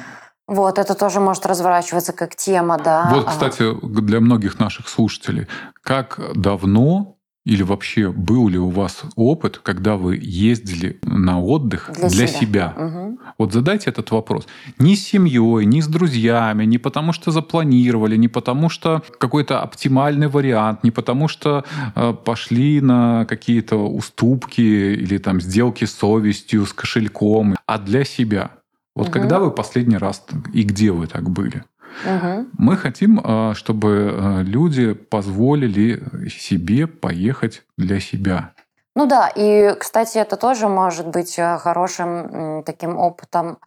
Вот, 0.48 0.78
это 0.78 0.94
тоже 0.94 1.20
может 1.20 1.46
разворачиваться 1.46 2.12
как 2.12 2.34
тема, 2.34 2.76
да. 2.76 3.08
Вот, 3.10 3.26
кстати, 3.26 3.64
для 3.82 4.20
многих 4.20 4.58
наших 4.58 4.88
слушателей, 4.88 5.46
как 5.82 6.18
давно 6.34 7.16
или 7.46 7.62
вообще 7.62 8.12
был 8.12 8.48
ли 8.48 8.58
у 8.58 8.68
вас 8.68 9.02
опыт, 9.16 9.58
когда 9.62 9.96
вы 9.96 10.18
ездили 10.20 10.98
на 11.02 11.40
отдых 11.40 11.90
для, 11.94 12.08
для 12.08 12.26
себя? 12.26 12.40
себя? 12.40 12.74
Угу. 12.76 13.18
Вот 13.38 13.52
задайте 13.52 13.88
этот 13.88 14.10
вопрос. 14.10 14.46
Ни 14.78 14.94
с 14.94 15.04
семьей, 15.04 15.64
ни 15.64 15.80
с 15.80 15.86
друзьями, 15.86 16.64
не 16.66 16.76
потому 16.76 17.14
что 17.14 17.30
запланировали, 17.30 18.16
не 18.16 18.28
потому 18.28 18.68
что 18.68 19.02
какой-то 19.18 19.62
оптимальный 19.62 20.28
вариант, 20.28 20.84
не 20.84 20.90
потому 20.90 21.28
что 21.28 21.64
э, 21.94 22.12
пошли 22.12 22.82
на 22.82 23.24
какие-то 23.24 23.76
уступки 23.76 24.60
или 24.60 25.16
там 25.16 25.40
сделки 25.40 25.86
с 25.86 25.94
совестью, 25.94 26.66
с 26.66 26.74
кошельком, 26.74 27.56
а 27.64 27.78
для 27.78 28.04
себя. 28.04 28.50
Вот 28.94 29.06
угу. 29.06 29.12
когда 29.12 29.38
вы 29.38 29.50
последний 29.50 29.96
раз 29.96 30.26
и 30.52 30.62
где 30.62 30.92
вы 30.92 31.06
так 31.06 31.30
были? 31.30 31.64
Угу. 32.04 32.46
Мы 32.58 32.76
хотим, 32.76 33.20
а, 33.22 33.54
чтобы 33.54 34.12
а, 34.12 34.42
люди 34.42 34.92
позволили 34.92 36.28
себе 36.28 36.86
поехать 36.86 37.62
для 37.76 38.00
себя. 38.00 38.52
Ну 38.96 39.06
да, 39.06 39.28
и, 39.28 39.74
кстати, 39.78 40.18
это 40.18 40.36
тоже 40.36 40.68
может 40.68 41.06
быть 41.06 41.38
а, 41.38 41.58
хорошим 41.58 42.62
таким 42.64 42.96
опытом, 42.96 43.58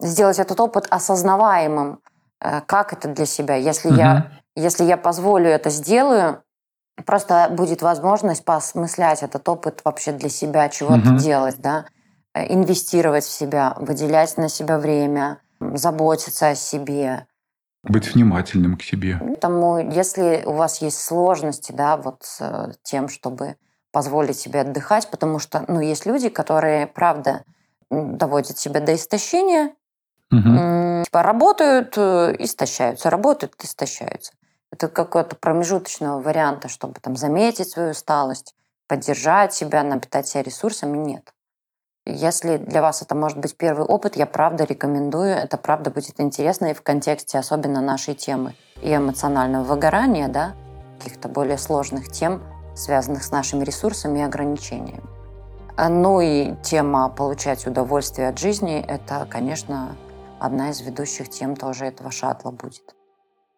сделать 0.00 0.38
этот 0.38 0.60
опыт 0.60 0.86
осознаваемым. 0.90 2.00
Как 2.66 2.92
это 2.92 3.08
для 3.08 3.26
себя? 3.26 3.56
Если, 3.56 3.88
угу. 3.88 3.96
я, 3.96 4.30
если 4.54 4.84
я 4.84 4.96
позволю 4.96 5.48
это 5.48 5.70
сделаю, 5.70 6.42
просто 7.04 7.48
будет 7.50 7.82
возможность 7.82 8.44
поосмыслять 8.44 9.22
этот 9.22 9.48
опыт 9.48 9.80
вообще 9.84 10.12
для 10.12 10.28
себя, 10.28 10.68
чего-то 10.68 11.10
угу. 11.10 11.18
делать, 11.18 11.56
да, 11.58 11.86
инвестировать 12.34 13.24
в 13.24 13.30
себя, 13.30 13.74
выделять 13.78 14.36
на 14.36 14.48
себя 14.48 14.78
время, 14.78 15.40
заботиться 15.58 16.48
о 16.48 16.54
себе, 16.54 17.26
быть 17.88 18.14
внимательным 18.14 18.76
к 18.76 18.82
себе. 18.82 19.18
Поэтому, 19.20 19.78
если 19.90 20.42
у 20.44 20.52
вас 20.52 20.80
есть 20.82 21.00
сложности, 21.00 21.72
да, 21.72 21.96
вот 21.96 22.22
с 22.22 22.40
э, 22.40 22.72
тем, 22.82 23.08
чтобы 23.08 23.56
позволить 23.90 24.38
себе 24.38 24.60
отдыхать, 24.60 25.10
потому 25.10 25.38
что, 25.38 25.64
ну, 25.68 25.80
есть 25.80 26.06
люди, 26.06 26.28
которые, 26.28 26.86
правда, 26.86 27.44
доводят 27.90 28.58
себя 28.58 28.80
до 28.80 28.94
истощения, 28.94 29.74
угу. 30.30 31.04
типа 31.04 31.22
работают, 31.22 31.94
э, 31.96 32.36
истощаются, 32.38 33.10
работают, 33.10 33.54
истощаются. 33.62 34.32
Это 34.70 34.88
какой-то 34.88 35.36
промежуточного 35.36 36.20
варианта, 36.20 36.68
чтобы 36.68 37.00
там 37.00 37.16
заметить 37.16 37.70
свою 37.70 37.90
усталость, 37.90 38.54
поддержать 38.86 39.54
себя, 39.54 39.82
напитать 39.82 40.28
себя 40.28 40.42
ресурсами, 40.42 40.98
нет. 40.98 41.32
Если 42.10 42.56
для 42.56 42.80
вас 42.80 43.02
это 43.02 43.14
может 43.14 43.36
быть 43.36 43.54
первый 43.54 43.84
опыт, 43.84 44.16
я 44.16 44.24
правда 44.24 44.64
рекомендую. 44.64 45.34
Это 45.34 45.58
правда 45.58 45.90
будет 45.90 46.18
интересно 46.20 46.66
и 46.66 46.74
в 46.74 46.80
контексте 46.80 47.38
особенно 47.38 47.82
нашей 47.82 48.14
темы 48.14 48.54
и 48.80 48.94
эмоционального 48.94 49.62
выгорания, 49.62 50.28
да, 50.28 50.54
каких-то 50.98 51.28
более 51.28 51.58
сложных 51.58 52.08
тем, 52.08 52.42
связанных 52.74 53.22
с 53.24 53.30
нашими 53.30 53.62
ресурсами 53.62 54.20
и 54.20 54.22
ограничениями. 54.22 55.02
Ну 55.76 56.22
и 56.22 56.54
тема 56.62 57.10
получать 57.10 57.66
удовольствие 57.66 58.28
от 58.28 58.38
жизни– 58.38 58.82
это, 58.88 59.26
конечно, 59.30 59.94
одна 60.40 60.70
из 60.70 60.80
ведущих 60.80 61.28
тем 61.28 61.56
тоже 61.56 61.84
этого 61.84 62.10
шаттла 62.10 62.52
будет. 62.52 62.97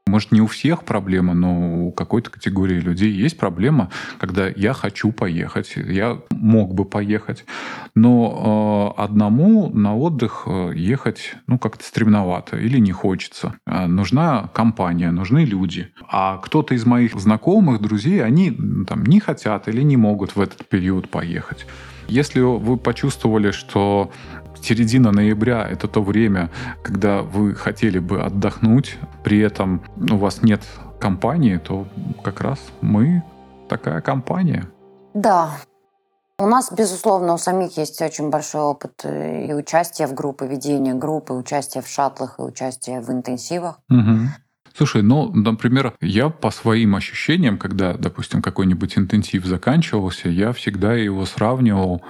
Может, 0.06 0.32
не 0.32 0.40
у 0.40 0.46
всех 0.46 0.84
проблема, 0.84 1.34
но 1.34 1.86
у 1.86 1.92
какой-то 1.92 2.30
категории 2.30 2.80
людей 2.80 3.12
есть 3.12 3.38
проблема, 3.38 3.90
когда 4.18 4.48
я 4.48 4.72
хочу 4.72 5.12
поехать, 5.12 5.74
я 5.76 6.18
мог 6.30 6.74
бы 6.74 6.84
поехать, 6.84 7.44
но 7.94 8.94
э, 8.96 9.02
одному 9.02 9.70
на 9.70 9.96
отдых 9.96 10.44
э, 10.46 10.72
ехать, 10.74 11.36
ну, 11.46 11.58
как-то 11.58 11.84
стремновато 11.84 12.56
или 12.56 12.78
не 12.78 12.92
хочется. 12.92 13.54
А 13.66 13.86
нужна 13.86 14.50
компания, 14.52 15.10
нужны 15.10 15.44
люди. 15.44 15.92
А 16.08 16.38
кто-то 16.38 16.74
из 16.74 16.84
моих 16.86 17.14
знакомых, 17.20 17.80
друзей, 17.80 18.24
они 18.24 18.50
там 18.88 19.04
не 19.04 19.20
хотят 19.20 19.68
или 19.68 19.82
не 19.82 19.96
могут 19.96 20.34
в 20.34 20.40
этот 20.40 20.68
период 20.68 21.08
поехать. 21.08 21.66
Если 22.10 22.40
вы 22.40 22.76
почувствовали, 22.76 23.52
что 23.52 24.10
середина 24.60 25.12
ноября– 25.12 25.66
это 25.70 25.86
то 25.86 26.02
время, 26.02 26.50
когда 26.82 27.22
вы 27.22 27.54
хотели 27.54 28.00
бы 28.00 28.20
отдохнуть, 28.20 28.98
при 29.22 29.38
этом 29.38 29.82
у 29.96 30.16
вас 30.16 30.42
нет 30.42 30.62
компании, 30.98 31.58
то 31.58 31.86
как 32.24 32.40
раз 32.40 32.58
мы 32.80 33.22
такая 33.68 34.00
компания. 34.00 34.66
Да. 35.14 35.50
У 36.38 36.46
нас, 36.46 36.72
безусловно, 36.72 37.34
у 37.34 37.38
самих 37.38 37.76
есть 37.76 38.02
очень 38.02 38.30
большой 38.30 38.62
опыт 38.62 39.04
э, 39.04 39.46
и 39.46 39.52
участия 39.52 40.06
в 40.06 40.14
группе, 40.14 40.46
ведения 40.46 40.94
группы, 40.94 41.34
участия 41.34 41.80
в 41.80 41.86
шаттлах 41.86 42.38
и 42.38 42.42
участия 42.42 43.00
в 43.00 43.10
интенсивах. 43.10 43.78
Угу. 43.88 44.18
Слушай, 44.80 45.02
ну, 45.02 45.30
например, 45.34 45.92
я 46.00 46.30
по 46.30 46.50
своим 46.50 46.94
ощущениям, 46.94 47.58
когда, 47.58 47.92
допустим, 47.92 48.40
какой-нибудь 48.40 48.96
интенсив 48.96 49.44
заканчивался, 49.44 50.30
я 50.30 50.54
всегда 50.54 50.94
его 50.94 51.26
сравнивал 51.26 52.02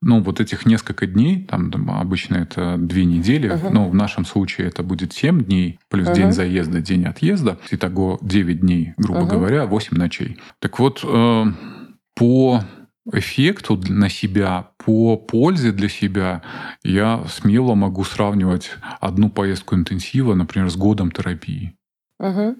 ну, 0.00 0.22
вот 0.22 0.40
этих 0.40 0.64
несколько 0.64 1.06
дней, 1.06 1.44
там, 1.44 1.70
там 1.70 1.90
обычно 1.90 2.36
это 2.36 2.76
две 2.78 3.04
недели, 3.04 3.50
uh-huh. 3.50 3.68
но 3.70 3.90
в 3.90 3.94
нашем 3.94 4.24
случае 4.24 4.68
это 4.68 4.82
будет 4.82 5.12
7 5.12 5.44
дней, 5.44 5.80
плюс 5.90 6.08
uh-huh. 6.08 6.14
день 6.14 6.32
заезда, 6.32 6.80
день 6.80 7.04
отъезда. 7.04 7.58
Итого 7.70 8.18
9 8.22 8.60
дней, 8.60 8.94
грубо 8.96 9.20
uh-huh. 9.20 9.30
говоря, 9.30 9.66
8 9.66 9.98
ночей. 9.98 10.38
Так 10.60 10.78
вот, 10.78 11.04
э, 11.04 11.44
по 12.16 12.62
эффекту 13.12 13.78
на 13.86 14.08
себя, 14.08 14.70
по 14.82 15.18
пользе 15.18 15.72
для 15.72 15.90
себя, 15.90 16.40
я 16.82 17.22
смело 17.28 17.74
могу 17.74 18.02
сравнивать 18.04 18.70
одну 18.98 19.28
поездку 19.28 19.74
интенсива, 19.74 20.32
например, 20.32 20.70
с 20.70 20.76
годом 20.76 21.10
терапии. 21.10 21.74
Угу. 22.18 22.56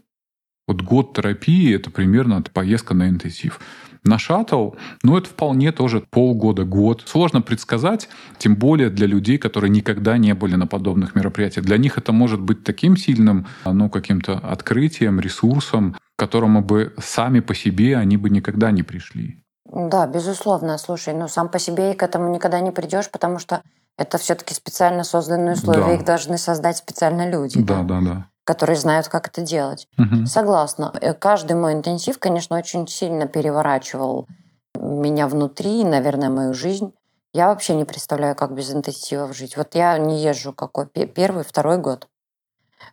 Вот 0.68 0.82
год 0.82 1.14
терапии– 1.14 1.74
это 1.76 1.90
примерно 1.90 2.42
поездка 2.52 2.94
на 2.94 3.08
интенсив. 3.08 3.58
На 4.04 4.18
шаттл, 4.18 4.70
ну, 5.02 5.16
это 5.16 5.28
вполне 5.28 5.72
тоже 5.72 6.00
полгода, 6.00 6.64
год. 6.64 7.02
Сложно 7.06 7.40
предсказать, 7.40 8.08
тем 8.38 8.54
более 8.54 8.90
для 8.90 9.06
людей, 9.06 9.38
которые 9.38 9.70
никогда 9.70 10.18
не 10.18 10.34
были 10.34 10.56
на 10.56 10.66
подобных 10.66 11.14
мероприятиях. 11.14 11.64
Для 11.64 11.78
них 11.78 11.98
это 11.98 12.12
может 12.12 12.40
быть 12.40 12.64
таким 12.64 12.96
сильным, 12.96 13.46
ну, 13.64 13.88
каким-то 13.90 14.38
открытием, 14.38 15.20
ресурсом, 15.20 15.94
к 15.94 16.18
которому 16.18 16.62
бы 16.62 16.94
сами 16.98 17.40
по 17.40 17.54
себе 17.54 17.96
они 17.96 18.16
бы 18.16 18.30
никогда 18.30 18.70
не 18.70 18.82
пришли. 18.82 19.42
Да, 19.70 20.06
безусловно. 20.06 20.78
Слушай, 20.78 21.14
ну 21.14 21.28
сам 21.28 21.48
по 21.48 21.58
себе 21.58 21.92
и 21.92 21.96
к 21.96 22.02
этому 22.02 22.32
никогда 22.32 22.60
не 22.60 22.72
придешь, 22.72 23.10
потому 23.10 23.38
что 23.38 23.62
это 23.98 24.16
все-таки 24.18 24.54
специально 24.54 25.02
созданные 25.02 25.54
условия, 25.54 25.84
да. 25.84 25.94
их 25.94 26.04
должны 26.04 26.38
создать 26.38 26.76
специально 26.76 27.28
люди. 27.28 27.60
Да, 27.60 27.82
да, 27.82 28.00
да. 28.00 28.00
да 28.00 28.28
которые 28.48 28.76
знают, 28.76 29.08
как 29.08 29.28
это 29.28 29.42
делать. 29.42 29.86
Угу. 29.98 30.24
Согласна. 30.24 30.90
Э, 31.02 31.12
каждый 31.12 31.54
мой 31.54 31.74
интенсив, 31.74 32.18
конечно, 32.18 32.56
очень 32.56 32.88
сильно 32.88 33.26
переворачивал 33.26 34.26
меня 34.74 35.28
внутри, 35.28 35.84
наверное, 35.84 36.30
мою 36.30 36.54
жизнь. 36.54 36.94
Я 37.34 37.48
вообще 37.48 37.74
не 37.74 37.84
представляю, 37.84 38.34
как 38.34 38.54
без 38.54 38.72
интенсивов 38.72 39.36
жить. 39.36 39.58
Вот 39.58 39.74
я 39.74 39.98
не 39.98 40.22
езжу 40.22 40.54
какой 40.54 40.86
первый, 40.86 41.44
второй 41.44 41.76
год. 41.76 42.08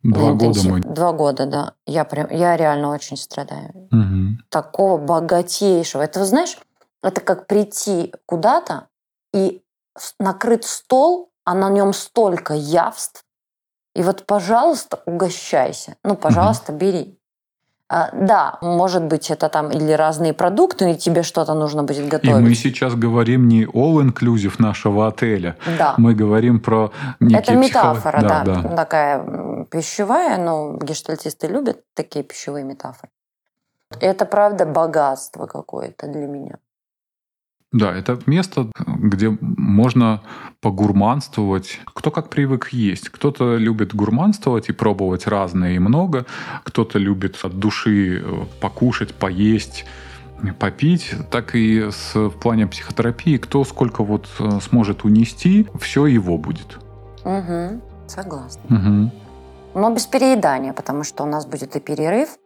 Два 0.03 0.33
года 0.33 0.59
мы. 0.65 0.81
Два 0.81 1.13
года, 1.13 1.45
да. 1.45 1.73
Я 1.85 2.03
прям, 2.03 2.29
я 2.31 2.57
реально 2.57 2.89
очень 2.89 3.15
страдаю. 3.15 3.69
Угу. 3.93 4.43
Такого 4.49 4.97
богатейшего. 4.97 6.01
Это, 6.01 6.25
знаешь, 6.25 6.57
это 7.01 7.21
как 7.21 7.47
прийти 7.47 8.13
куда-то 8.25 8.87
и 9.33 9.63
накрыт 10.19 10.65
стол, 10.65 11.29
а 11.45 11.53
на 11.53 11.69
нем 11.69 11.93
столько 11.93 12.53
явств, 12.53 13.24
и 13.95 14.03
вот, 14.03 14.25
пожалуйста, 14.25 15.01
угощайся. 15.05 15.95
Ну, 16.03 16.15
пожалуйста, 16.15 16.71
угу. 16.71 16.79
бери. 16.79 17.19
А, 17.87 18.09
да, 18.13 18.57
может 18.61 19.03
быть, 19.03 19.29
это 19.29 19.47
там 19.47 19.71
или 19.71 19.91
разные 19.93 20.33
продукты, 20.33 20.91
и 20.91 20.95
тебе 20.95 21.23
что-то 21.23 21.53
нужно 21.53 21.83
будет 21.83 22.07
готовить. 22.09 22.35
И 22.35 22.49
мы 22.49 22.55
сейчас 22.55 22.95
говорим 22.95 23.47
не 23.47 23.65
all-inclusive 23.65 24.55
нашего 24.57 25.07
отеля. 25.07 25.55
Да. 25.77 25.93
Мы 25.97 26.15
говорим 26.15 26.59
про 26.59 26.91
некие 27.19 27.39
Это 27.39 27.55
метафора, 27.55 28.17
психолог... 28.17 28.45
да, 28.45 28.61
да, 28.61 28.75
такая 28.75 29.65
пищевая, 29.69 30.37
но 30.37 30.77
гештальтисты 30.77 31.47
любят 31.47 31.83
такие 31.93 32.25
пищевые 32.25 32.65
метафоры. 32.65 33.11
Это 34.01 34.25
правда 34.25 34.65
богатство 34.65 35.45
какое-то 35.45 36.07
для 36.07 36.25
меня. 36.27 36.57
Да, 37.71 37.93
это 37.93 38.19
место, 38.25 38.71
где 38.87 39.37
можно 39.41 40.21
погурманствовать. 40.61 41.81
Кто 41.93 42.09
как 42.09 42.29
привык 42.29 42.69
есть. 42.71 43.09
Кто-то 43.09 43.57
любит 43.57 43.93
гурманствовать 43.93 44.69
и 44.69 44.71
пробовать 44.71 45.27
разное 45.27 45.73
и 45.73 45.79
много. 45.79 46.25
Кто-то 46.63 46.99
любит 46.99 47.37
от 47.43 47.59
души 47.59 48.21
э, 48.21 48.45
покушать, 48.61 49.13
поесть 49.13 49.85
попить, 50.59 51.15
так 51.31 51.55
и 51.55 51.89
с, 51.91 52.13
в 52.13 52.31
плане 52.31 52.67
психотерапии, 52.67 53.37
кто 53.37 53.63
сколько 53.63 54.03
вот 54.03 54.27
э, 54.39 54.59
сможет 54.61 55.03
унести, 55.03 55.67
все 55.79 56.05
его 56.05 56.37
будет. 56.37 56.77
Угу, 57.23 57.81
согласна. 58.07 58.61
Угу. 58.69 59.11
Но 59.79 59.93
без 59.93 60.05
переедания, 60.05 60.73
потому 60.73 61.03
что 61.03 61.23
у 61.23 61.25
нас 61.25 61.45
будет 61.45 61.75
и 61.75 61.79
перерыв, 61.79 62.37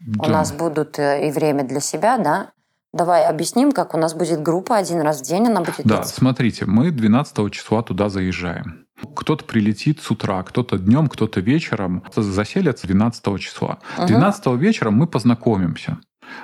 да. 0.00 0.26
у 0.26 0.30
нас 0.30 0.52
будут 0.52 0.98
э, 0.98 1.28
и 1.28 1.32
время 1.32 1.64
для 1.64 1.80
себя, 1.80 2.18
да, 2.18 2.52
Давай 2.92 3.26
объясним, 3.26 3.72
как 3.72 3.94
у 3.94 3.98
нас 3.98 4.14
будет 4.14 4.42
группа 4.42 4.76
один 4.76 5.02
раз 5.02 5.20
в 5.20 5.24
день, 5.24 5.46
она 5.46 5.60
будет... 5.60 5.84
Да, 5.84 6.04
смотрите, 6.04 6.64
мы 6.64 6.90
12 6.90 7.52
числа 7.52 7.82
туда 7.82 8.08
заезжаем. 8.08 8.86
Кто-то 9.14 9.44
прилетит 9.44 10.00
с 10.00 10.10
утра, 10.10 10.42
кто-то 10.42 10.78
днем, 10.78 11.08
кто-то 11.08 11.40
вечером. 11.40 12.02
Заселятся 12.16 12.86
12 12.86 13.40
числа. 13.40 13.78
Угу. 13.98 14.06
12 14.06 14.46
вечером 14.56 14.94
мы 14.94 15.06
познакомимся. 15.06 15.98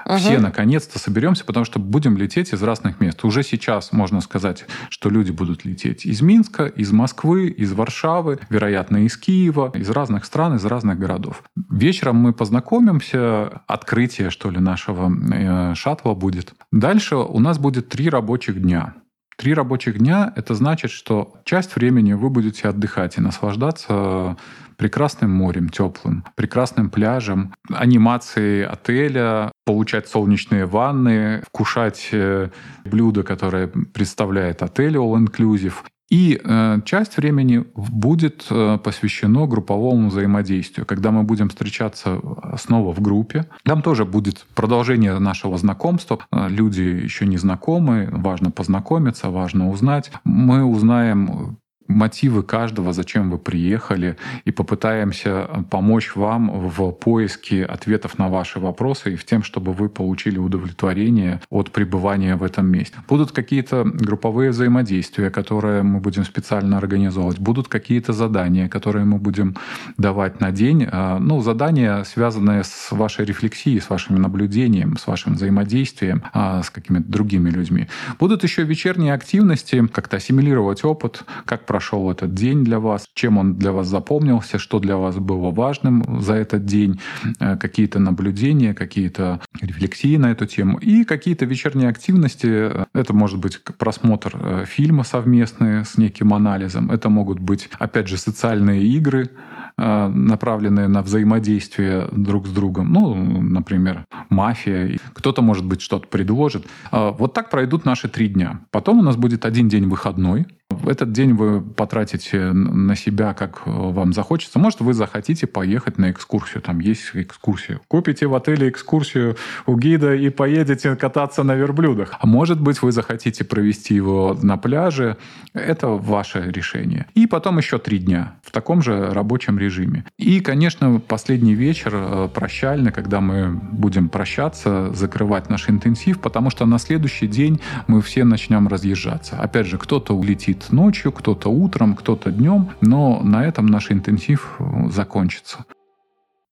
Угу. 0.07 0.17
Все 0.17 0.39
наконец-то 0.39 0.99
соберемся, 0.99 1.45
потому 1.45 1.65
что 1.65 1.79
будем 1.79 2.17
лететь 2.17 2.53
из 2.53 2.63
разных 2.63 3.01
мест. 3.01 3.25
Уже 3.25 3.43
сейчас 3.43 3.93
можно 3.93 4.21
сказать, 4.21 4.67
что 4.89 5.11
люди 5.11 5.31
будут 5.31 5.65
лететь 5.65 6.07
из 6.07 6.21
Минска, 6.23 6.67
из 6.67 6.93
Москвы, 6.93 7.49
из 7.49 7.73
Варшавы, 7.73 8.39
вероятно, 8.49 9.05
из 9.05 9.17
Киева, 9.17 9.73
из 9.75 9.91
разных 9.91 10.25
стран, 10.25 10.57
из 10.57 10.65
разных 10.65 10.99
городов. 10.99 11.43
Вечером 11.71 12.17
мы 12.17 12.33
познакомимся, 12.33 13.63
открытие, 13.67 14.31
что 14.31 14.51
ли, 14.51 14.59
нашего 14.59 15.13
э, 15.33 15.75
шаттла 15.75 16.15
будет. 16.15 16.55
Дальше 16.73 17.17
у 17.17 17.39
нас 17.39 17.59
будет 17.59 17.89
три 17.89 18.09
рабочих 18.09 18.61
дня. 18.61 18.95
Три 19.37 19.53
рабочих 19.53 19.99
дня– 19.99 20.33
это 20.37 20.55
значит, 20.55 20.93
что 20.93 21.35
часть 21.45 21.75
времени 21.75 22.13
вы 22.13 22.31
будете 22.31 22.69
отдыхать 22.69 23.19
и 23.19 23.21
наслаждаться 23.21 24.37
прекрасным 24.77 25.31
морем 25.31 25.69
теплым, 25.69 26.25
прекрасным 26.37 26.91
пляжем, 26.91 27.55
анимацией 27.71 28.65
отеля, 28.65 29.53
получать 29.65 30.09
солнечные 30.09 30.67
ванны, 30.67 31.43
вкушать 31.49 32.09
э, 32.13 32.51
блюдо, 32.85 33.23
которое 33.23 33.69
представляет 33.69 34.63
отель 34.63 34.97
All 34.97 35.15
Inclusive. 35.17 35.75
И 36.11 36.41
э, 36.43 36.81
часть 36.85 37.17
времени 37.17 37.65
будет 37.75 38.47
э, 38.51 38.79
посвящено 38.83 39.47
групповому 39.47 40.11
взаимодействию, 40.11 40.87
когда 40.87 41.11
мы 41.11 41.23
будем 41.23 41.49
встречаться 41.49 42.21
снова 42.59 42.93
в 42.93 43.01
группе. 43.01 43.47
Там 43.65 43.81
тоже 43.83 44.05
будет 44.05 44.47
продолжение 44.55 45.19
нашего 45.19 45.57
знакомства. 45.57 46.19
Э, 46.31 46.47
люди 46.49 46.83
еще 46.83 47.27
не 47.27 47.39
знакомы, 47.39 48.09
важно 48.13 48.51
познакомиться, 48.51 49.31
важно 49.31 49.71
узнать. 49.71 50.13
Мы 50.25 50.63
узнаем 50.63 51.59
мотивы 51.87 52.43
каждого, 52.43 52.93
зачем 52.93 53.31
вы 53.31 53.39
приехали, 53.39 54.17
и 54.45 54.51
попытаемся 54.51 55.49
помочь 55.71 56.17
вам 56.17 56.69
в 56.69 56.93
поиске 56.93 57.65
ответов 57.65 58.19
на 58.19 58.29
ваши 58.29 58.61
вопросы 58.61 59.15
и 59.15 59.17
в 59.17 59.25
тем, 59.25 59.43
чтобы 59.43 59.73
вы 59.73 59.89
получили 59.89 60.39
удовлетворение 60.39 61.41
от 61.51 61.71
пребывания 61.71 62.37
в 62.37 62.43
этом 62.43 62.67
месте. 62.67 62.97
Будут 63.09 63.33
какие-то 63.33 63.85
групповые 63.85 64.51
взаимодействия, 64.51 65.31
которые 65.31 65.83
мы 65.83 66.01
будем 66.01 66.25
специально 66.25 66.79
организовывать, 66.79 67.39
будут 67.39 67.69
какие-то 67.69 68.13
задания, 68.13 68.69
которые 68.69 69.05
мы 69.05 69.19
будем 69.19 69.57
давать 69.97 70.41
на 70.41 70.51
день. 70.51 70.89
А, 70.91 71.19
ну, 71.19 71.41
задания, 71.41 72.05
связанные 72.05 72.65
с 72.65 72.93
вашей 72.93 73.25
рефлексией, 73.25 73.81
с 73.81 73.91
вашим 73.91 74.21
наблюдением, 74.21 74.97
с 74.97 75.07
вашим 75.07 75.35
взаимодействием 75.35 76.23
а, 76.33 76.63
с 76.63 76.71
какими-то 76.71 77.09
другими 77.09 77.51
людьми. 77.51 77.89
Будут 78.19 78.43
еще 78.43 78.63
вечерние 78.63 79.13
активности, 79.13 79.87
как-то 79.93 80.17
ассимилировать 80.17 80.85
опыт, 80.85 81.25
как 81.45 81.67
прошел 81.75 82.09
этот 82.09 82.35
день 82.35 82.63
для 82.63 82.79
вас, 82.79 83.09
чем 83.15 83.37
он 83.37 83.55
для 83.55 83.73
вас 83.73 83.89
запомнился, 83.89 84.59
что 84.59 84.79
для 84.79 84.97
вас 84.97 85.17
было 85.17 85.51
важным 85.51 86.21
за 86.21 86.35
этот 86.35 86.65
день, 86.65 87.01
э, 87.41 87.57
какие-то 87.57 87.99
наблюдения, 87.99 88.75
какие-то 88.75 89.41
рефлексии 89.61 90.17
на 90.17 90.31
эту 90.31 90.47
тему 90.47 90.79
и 90.79 91.03
какие-то 91.03 91.47
вечерние 91.47 91.89
активности. 91.89 92.71
Это 92.95 93.13
может 93.13 93.41
быть 93.41 93.61
просмотр 93.77 94.37
э, 94.37 94.65
фильма 94.67 95.03
совместный 95.03 95.85
с 95.85 95.99
неким 95.99 96.33
анализом. 96.33 96.93
Это 96.93 97.09
могут 97.09 97.41
быть, 97.41 97.69
опять 97.81 98.07
же, 98.07 98.19
социальные 98.19 98.85
игры, 98.85 99.31
э, 99.77 100.09
направленные 100.09 100.87
на 100.87 101.03
взаимодействие 101.03 102.07
друг 102.13 102.47
с 102.47 102.51
другом. 102.51 102.93
Ну, 102.93 103.17
например, 103.43 104.05
мафия. 104.31 104.97
Кто-то, 105.13 105.43
может 105.43 105.65
быть, 105.65 105.81
что-то 105.81 106.07
предложит. 106.07 106.67
Вот 106.93 107.35
так 107.35 107.51
пройдут 107.51 107.85
наши 107.85 108.09
три 108.09 108.29
дня. 108.29 108.61
Потом 108.71 109.01
у 109.01 109.03
нас 109.03 109.17
будет 109.17 109.45
один 109.45 109.69
день 109.69 109.89
выходной, 109.89 110.47
этот 110.87 111.13
день 111.13 111.35
вы 111.35 111.61
потратите 111.61 112.53
на 112.53 112.97
себя, 112.97 113.35
как 113.35 113.63
э, 113.67 113.71
вам 113.71 114.13
захочется. 114.13 114.59
Может, 114.59 114.81
вы 114.81 114.95
захотите 114.95 115.47
поехать 115.47 115.99
на 115.99 116.11
экскурсию. 116.11 116.63
Там 116.63 116.81
есть 116.81 117.11
экскурсия. 117.15 117.81
Купите 117.89 118.27
в 118.27 118.35
отеле 118.35 118.69
экскурсию 118.69 119.37
у 119.67 119.77
гида 119.77 120.15
и 120.15 120.31
поедете 120.31 120.97
кататься 120.97 121.43
на 121.43 121.55
верблюдах. 121.55 122.15
А 122.19 122.27
может 122.27 122.61
быть, 122.61 122.83
вы 122.83 122.93
захотите 122.93 123.45
провести 123.45 123.95
его 123.95 124.39
на 124.43 124.57
пляже. 124.57 125.17
Это 125.53 125.89
ваше 125.89 126.51
решение. 126.51 127.07
И 127.15 127.27
потом 127.27 127.59
еще 127.59 127.79
три 127.79 127.99
дня 127.99 128.35
в 128.43 128.51
таком 128.51 128.83
же 128.83 129.13
рабочем 129.13 129.59
режиме. 129.59 130.05
И, 130.19 130.41
конечно, 130.41 131.01
последний 131.01 131.55
вечер 131.55 131.93
э, 131.95 132.29
прощальный, 132.33 132.93
когда 132.93 133.21
мы 133.21 133.49
будем 133.51 134.09
прощаться, 134.09 134.93
закрывать 134.93 135.51
наш 135.51 135.69
интенсив, 135.69 136.21
потому 136.21 136.51
что 136.51 136.67
на 136.67 136.79
следующий 136.79 137.27
день 137.27 137.61
мы 137.87 138.03
все 138.03 138.25
начнем 138.25 138.69
разъезжаться. 138.69 139.37
Опять 139.37 139.67
же, 139.67 139.79
кто-то 139.79 140.15
улетит 140.15 140.64
ночью, 140.73 141.13
кто-то 141.13 141.49
утром, 141.49 141.95
кто-то 141.95 142.31
днем, 142.31 142.71
но 142.81 143.23
на 143.23 143.45
этом 143.45 143.67
наш 143.67 143.91
интенсив 143.91 144.57
э, 144.59 144.89
закончится. 144.91 145.65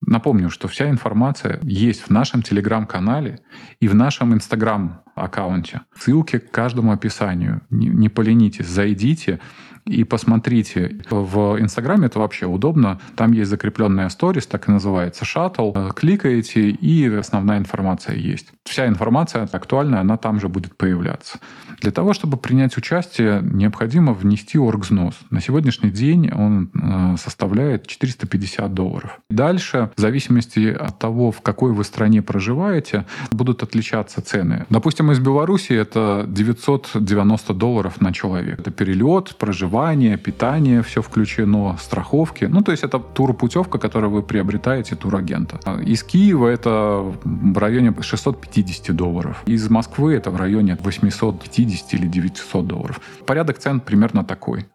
Напомню, 0.05 0.51
что 0.51 0.67
вся 0.67 0.91
информация 0.91 1.61
есть 1.63 2.03
в 2.03 2.11
нашем 2.11 2.43
телеграм-канале 2.43 3.41
и 3.81 3.87
в 3.87 3.95
нашем 3.95 4.35
инстаграм-аккаунте. 4.35 5.83
Ссылки 5.97 6.39
к 6.39 6.51
каждому 6.51 6.93
описанию. 6.93 7.63
Не, 7.71 7.87
не 7.87 8.09
поленитесь, 8.09 8.67
зайдите 8.67 9.39
и 9.85 10.05
посмотрите. 10.05 10.99
В 11.11 11.61
Инстаграме 11.61 12.07
это 12.07 12.19
вообще 12.19 12.47
удобно. 12.47 13.01
Там 13.17 13.33
есть 13.33 13.51
закрепленная 13.51 14.09
сторис, 14.09 14.47
так 14.47 14.69
и 14.69 14.73
называется, 14.73 15.25
шаттл. 15.25 15.73
Кликаете, 15.95 16.71
и 16.71 17.07
основная 17.09 17.59
информация 17.59 18.17
есть. 18.17 18.49
Вся 18.65 18.87
информация 18.87 19.49
актуальная, 19.51 20.01
она 20.01 20.17
там 20.17 20.41
же 20.41 20.49
будет 20.49 20.77
появляться. 20.77 21.41
Для 21.81 21.91
того, 21.91 22.13
чтобы 22.13 22.37
принять 22.37 22.77
участие, 22.77 23.41
необходимо 23.43 24.13
внести 24.13 24.57
оргзнос. 24.57 25.19
На 25.31 25.41
сегодняшний 25.41 25.91
день 25.91 26.31
он 26.31 26.71
э, 26.75 27.17
составляет 27.19 27.89
450 27.89 28.73
долларов. 28.73 29.19
Дальше, 29.31 29.91
в 29.97 30.01
зависимости 30.01 30.69
от 30.69 31.01
того, 31.01 31.33
в 31.33 31.41
какой 31.41 31.73
вы 31.73 31.83
стране 31.83 32.23
проживаете, 32.23 33.05
будут 33.33 33.65
отличаться 33.65 34.23
цены. 34.23 34.65
Допустим, 34.71 35.11
из 35.11 35.19
Беларуси 35.19 35.73
это 35.73 36.25
990 36.29 37.55
долларов 37.55 38.01
на 38.01 38.13
человека. 38.13 38.63
Это 38.63 38.71
перелет, 38.71 39.35
проживание 39.37 39.72
проживание, 39.73 40.19
питание, 40.19 40.83
все 40.83 41.01
включено, 41.01 41.77
страховки. 41.79 42.45
Ну, 42.45 42.63
то 42.63 42.73
есть 42.73 42.85
это 42.85 42.99
турпутевка, 42.99 43.79
которую 43.79 44.11
вы 44.11 44.23
приобретаете 44.23 44.97
турагента. 44.97 45.59
Из 45.87 46.03
Киева 46.03 46.49
это 46.49 47.01
в 47.25 47.59
районе 47.59 47.95
650 48.01 48.95
долларов. 48.95 49.43
Из 49.47 49.71
Москвы 49.71 50.15
это 50.15 50.31
в 50.31 50.37
районе 50.37 50.77
850 50.81 51.95
или 51.95 52.07
900 52.07 52.67
долларов. 52.67 53.01
Порядок 53.27 53.59
цен 53.59 53.81
примерно 53.81 54.25
такой. 54.25 54.67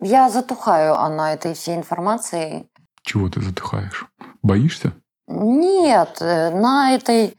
Я 0.00 0.30
затухаю 0.30 0.94
на 1.16 1.34
этой 1.34 1.52
всей 1.54 1.76
информации. 1.76 2.66
Чего 3.02 3.28
ты 3.28 3.40
затухаешь? 3.40 4.06
Боишься? 4.42 4.92
Нет, 5.28 6.18
э, 6.20 6.50
на 6.50 6.94
этой 6.94 7.34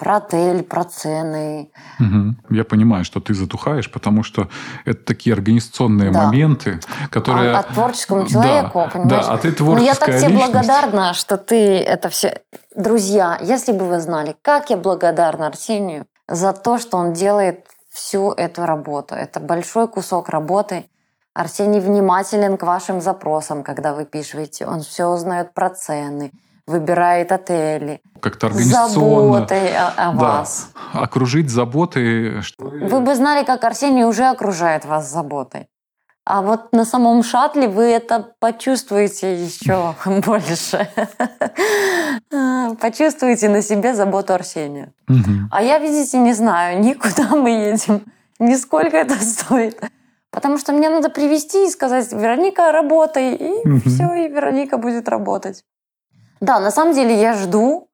про 0.00 0.16
отель, 0.16 0.62
про 0.62 0.84
цены. 0.84 1.70
Угу. 2.00 2.54
Я 2.56 2.64
понимаю, 2.64 3.04
что 3.04 3.20
ты 3.20 3.34
затухаешь, 3.34 3.92
потому 3.92 4.22
что 4.22 4.48
это 4.86 5.04
такие 5.04 5.34
организационные 5.34 6.10
да. 6.10 6.24
моменты, 6.24 6.80
которые... 7.10 7.52
А, 7.52 7.58
а 7.58 7.62
творческому 7.62 8.26
человеку, 8.26 8.78
да, 8.78 8.86
понимаешь? 8.88 9.26
Да, 9.26 9.32
а 9.32 9.38
ты 9.38 9.52
творческая 9.52 9.78
Ну, 9.78 9.84
я 9.84 9.94
так 9.94 10.08
тебе 10.08 10.28
личность. 10.28 10.52
благодарна, 10.52 11.14
что 11.14 11.36
ты 11.36 11.78
это 11.78 12.08
все... 12.08 12.40
Друзья, 12.74 13.38
если 13.42 13.72
бы 13.72 13.84
вы 13.84 14.00
знали, 14.00 14.34
как 14.40 14.70
я 14.70 14.78
благодарна 14.78 15.48
Арсению 15.48 16.06
за 16.26 16.54
то, 16.54 16.78
что 16.78 16.96
он 16.96 17.12
делает 17.12 17.66
всю 17.90 18.32
эту 18.32 18.64
работу. 18.64 19.14
Это 19.14 19.38
большой 19.38 19.86
кусок 19.86 20.30
работы. 20.30 20.86
Арсений 21.34 21.80
внимателен 21.80 22.56
к 22.56 22.62
вашим 22.62 23.02
запросам, 23.02 23.62
когда 23.62 23.92
вы 23.92 24.06
пишете. 24.06 24.66
Он 24.66 24.80
все 24.80 25.06
узнает 25.08 25.52
про 25.52 25.68
цены, 25.68 26.32
выбирает 26.70 27.32
отели. 27.32 28.00
Как-то 28.20 28.46
организационно. 28.46 29.38
Заботой 29.38 29.76
о, 29.76 29.88
о 29.88 30.12
да. 30.12 30.12
вас. 30.12 30.70
Окружить 30.92 31.50
заботой. 31.50 32.40
Вы 32.58 33.00
бы 33.00 33.14
знали, 33.14 33.44
как 33.44 33.64
Арсений 33.64 34.04
уже 34.04 34.24
окружает 34.24 34.84
вас 34.84 35.10
заботой. 35.10 35.68
А 36.24 36.42
вот 36.42 36.72
на 36.72 36.84
самом 36.84 37.22
шаттле 37.24 37.66
вы 37.66 37.84
это 37.84 38.34
почувствуете 38.38 39.34
еще 39.34 39.94
больше. 40.26 40.88
Почувствуете 42.80 43.48
на 43.48 43.62
себе 43.62 43.94
заботу 43.94 44.34
Арсения. 44.34 44.92
А 45.50 45.62
я, 45.62 45.78
видите, 45.78 46.18
не 46.18 46.34
знаю 46.34 46.80
ни 46.80 46.92
куда 46.92 47.34
мы 47.34 47.50
едем, 47.50 48.02
ни 48.38 48.54
сколько 48.54 48.96
это 48.96 49.14
стоит. 49.14 49.82
Потому 50.30 50.58
что 50.58 50.72
мне 50.72 50.88
надо 50.88 51.10
привести 51.10 51.66
и 51.66 51.70
сказать, 51.70 52.12
Вероника, 52.12 52.70
работай, 52.70 53.34
и 53.34 53.80
все, 53.80 54.14
и 54.14 54.28
Вероника 54.28 54.78
будет 54.78 55.08
работать. 55.08 55.64
Да, 56.40 56.58
на 56.60 56.70
самом 56.70 56.94
деле 56.94 57.20
я 57.20 57.34
жду, 57.34 57.88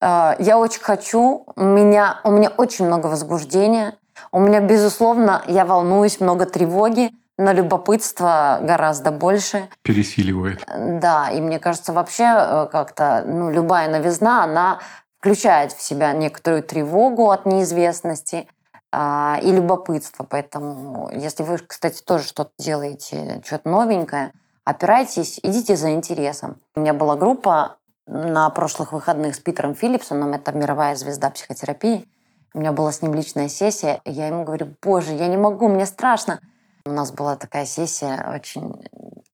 э, 0.00 0.34
я 0.38 0.58
очень 0.58 0.80
хочу, 0.80 1.46
у 1.54 1.62
меня, 1.62 2.20
у 2.24 2.30
меня 2.30 2.50
очень 2.50 2.86
много 2.86 3.06
возбуждения, 3.06 3.94
у 4.30 4.40
меня, 4.40 4.60
безусловно, 4.60 5.42
я 5.46 5.64
волнуюсь, 5.64 6.20
много 6.20 6.46
тревоги, 6.46 7.12
но 7.38 7.52
любопытство 7.52 8.58
гораздо 8.62 9.10
больше. 9.10 9.68
Пересиливает. 9.82 10.64
Да, 10.76 11.30
и 11.30 11.40
мне 11.40 11.58
кажется, 11.58 11.92
вообще 11.92 12.24
э, 12.24 12.68
как-то 12.70 13.24
ну, 13.26 13.50
любая 13.50 13.88
новизна, 13.88 14.44
она 14.44 14.80
включает 15.18 15.72
в 15.72 15.80
себя 15.80 16.12
некоторую 16.12 16.62
тревогу 16.62 17.30
от 17.30 17.46
неизвестности 17.46 18.48
а, 18.90 19.38
и 19.40 19.52
любопытство. 19.52 20.26
Поэтому, 20.28 21.10
если 21.14 21.44
вы, 21.44 21.58
кстати, 21.58 22.02
тоже 22.02 22.24
что-то 22.24 22.50
делаете, 22.58 23.40
что-то 23.44 23.68
новенькое, 23.68 24.32
опирайтесь, 24.64 25.38
идите 25.42 25.76
за 25.76 25.92
интересом. 25.92 26.56
У 26.74 26.80
меня 26.80 26.92
была 26.92 27.16
группа 27.16 27.76
на 28.06 28.50
прошлых 28.50 28.92
выходных 28.92 29.34
с 29.34 29.40
Питером 29.40 29.74
Филлипсоном, 29.74 30.32
это 30.32 30.52
мировая 30.52 30.96
звезда 30.96 31.30
психотерапии. 31.30 32.08
У 32.54 32.58
меня 32.58 32.72
была 32.72 32.92
с 32.92 33.02
ним 33.02 33.14
личная 33.14 33.48
сессия, 33.48 34.00
и 34.04 34.12
я 34.12 34.26
ему 34.26 34.44
говорю, 34.44 34.74
боже, 34.82 35.12
я 35.12 35.28
не 35.28 35.36
могу, 35.36 35.68
мне 35.68 35.86
страшно. 35.86 36.40
У 36.84 36.90
нас 36.90 37.12
была 37.12 37.36
такая 37.36 37.64
сессия 37.64 38.32
очень 38.34 38.84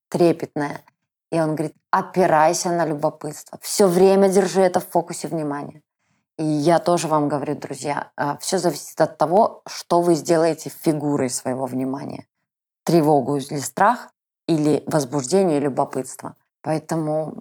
трепетная. 0.08 0.82
И 1.30 1.40
он 1.40 1.54
говорит, 1.54 1.74
опирайся 1.90 2.70
на 2.70 2.86
любопытство. 2.86 3.58
Все 3.60 3.86
время 3.86 4.28
держи 4.28 4.60
это 4.60 4.80
в 4.80 4.88
фокусе 4.88 5.28
внимания. 5.28 5.82
И 6.38 6.44
я 6.44 6.78
тоже 6.78 7.08
вам 7.08 7.28
говорю, 7.28 7.56
друзья, 7.56 8.12
а, 8.16 8.38
все 8.38 8.58
зависит 8.58 9.00
от 9.00 9.18
того, 9.18 9.62
что 9.66 10.00
вы 10.00 10.14
сделаете 10.14 10.70
фигурой 10.70 11.30
своего 11.30 11.66
внимания. 11.66 12.26
Тревогу 12.84 13.36
или 13.36 13.58
страх, 13.58 14.10
или 14.46 14.82
возбуждение, 14.86 15.58
любопытство. 15.58 16.36
Поэтому 16.62 17.34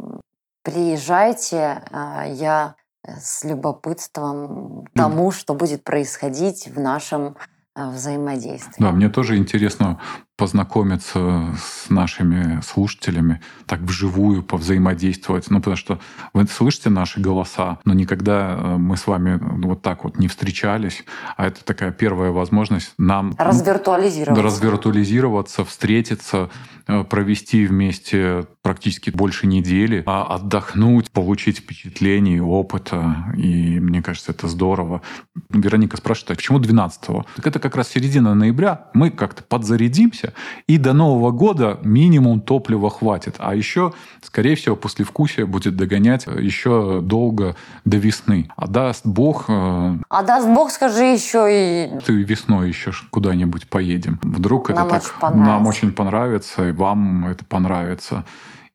приезжайте, 0.67 1.81
а, 1.91 2.25
я 2.27 2.75
с 3.05 3.45
любопытством 3.45 4.85
тому, 4.93 5.31
что 5.31 5.53
будет 5.53 5.85
происходить 5.85 6.67
в 6.67 6.77
нашем 6.77 7.37
а, 7.73 7.89
взаимодействия. 7.89 8.75
Да, 8.77 8.91
мне 8.91 9.07
тоже 9.07 9.37
интересно 9.37 10.01
познакомиться 10.37 11.55
с 11.59 11.89
нашими 11.89 12.61
слушателями, 12.61 13.41
так 13.65 13.81
вживую 13.81 14.43
повзаимодействовать. 14.43 15.49
Ну, 15.49 15.57
потому 15.57 15.75
что 15.75 15.99
вы 16.33 16.45
слышите 16.45 16.89
наши 16.89 17.19
голоса, 17.19 17.79
но 17.85 17.93
никогда 17.95 18.55
э, 18.55 18.77
мы 18.77 18.97
с 18.97 19.07
вами 19.07 19.39
вот 19.41 19.81
так 19.81 20.03
вот 20.03 20.19
не 20.19 20.27
встречались. 20.27 21.03
А 21.35 21.47
это 21.47 21.65
такая 21.65 21.91
первая 21.91 22.29
возможность 22.29 22.93
нам... 22.99 23.33
Развиртуализироваться. 23.39 24.43
Развиртуализироваться, 24.43 25.65
встретиться, 25.65 26.51
э, 26.87 27.03
провести 27.03 27.65
вместе 27.65 28.45
практически 28.61 29.09
больше 29.09 29.47
недели, 29.47 30.03
а 30.05 30.35
отдохнуть, 30.35 31.09
получить 31.09 31.59
впечатлений, 31.59 32.41
опыта. 32.41 33.33
И 33.37 33.79
мне 33.79 34.03
кажется, 34.03 34.33
это 34.33 34.49
здорово. 34.49 35.01
Вероника 35.49 35.95
спрашивает, 35.95 36.31
а 36.31 36.35
почему 36.35 36.59
12-го? 36.59 37.25
Так 37.37 37.47
это 37.47 37.59
как 37.59 37.75
раз 37.75 37.87
середина 37.87 38.35
ноября. 38.35 38.87
Мы 38.93 39.09
как-то 39.09 39.41
подзарядимся, 39.41 40.26
вкусе. 40.27 40.33
И 40.67 40.77
до 40.77 40.93
Нового 40.93 41.31
года 41.31 41.79
минимум 41.83 42.41
топлива 42.41 42.89
хватит. 42.89 43.35
А 43.39 43.55
еще, 43.55 43.93
скорее 44.21 44.55
всего, 44.55 44.75
послевкусие 44.75 45.45
будет 45.45 45.75
догонять 45.75 46.27
еще 46.27 47.01
долго 47.01 47.55
до 47.85 47.97
весны. 47.97 48.49
А 48.55 48.67
даст 48.67 49.05
Бог... 49.05 49.45
Э, 49.47 49.97
а 50.09 50.23
даст 50.23 50.47
Бог, 50.47 50.71
скажи 50.71 51.03
еще 51.03 51.47
и... 51.49 51.99
Ты 52.05 52.13
весной 52.23 52.69
еще 52.69 52.91
куда-нибудь 53.09 53.67
поедем. 53.67 54.19
Вдруг 54.23 54.69
нам 54.69 54.87
это 54.87 55.01
так 55.19 55.35
нам 55.35 55.67
очень 55.67 55.91
понравится, 55.91 56.69
и 56.69 56.71
вам 56.71 57.27
это 57.27 57.45
понравится 57.45 58.23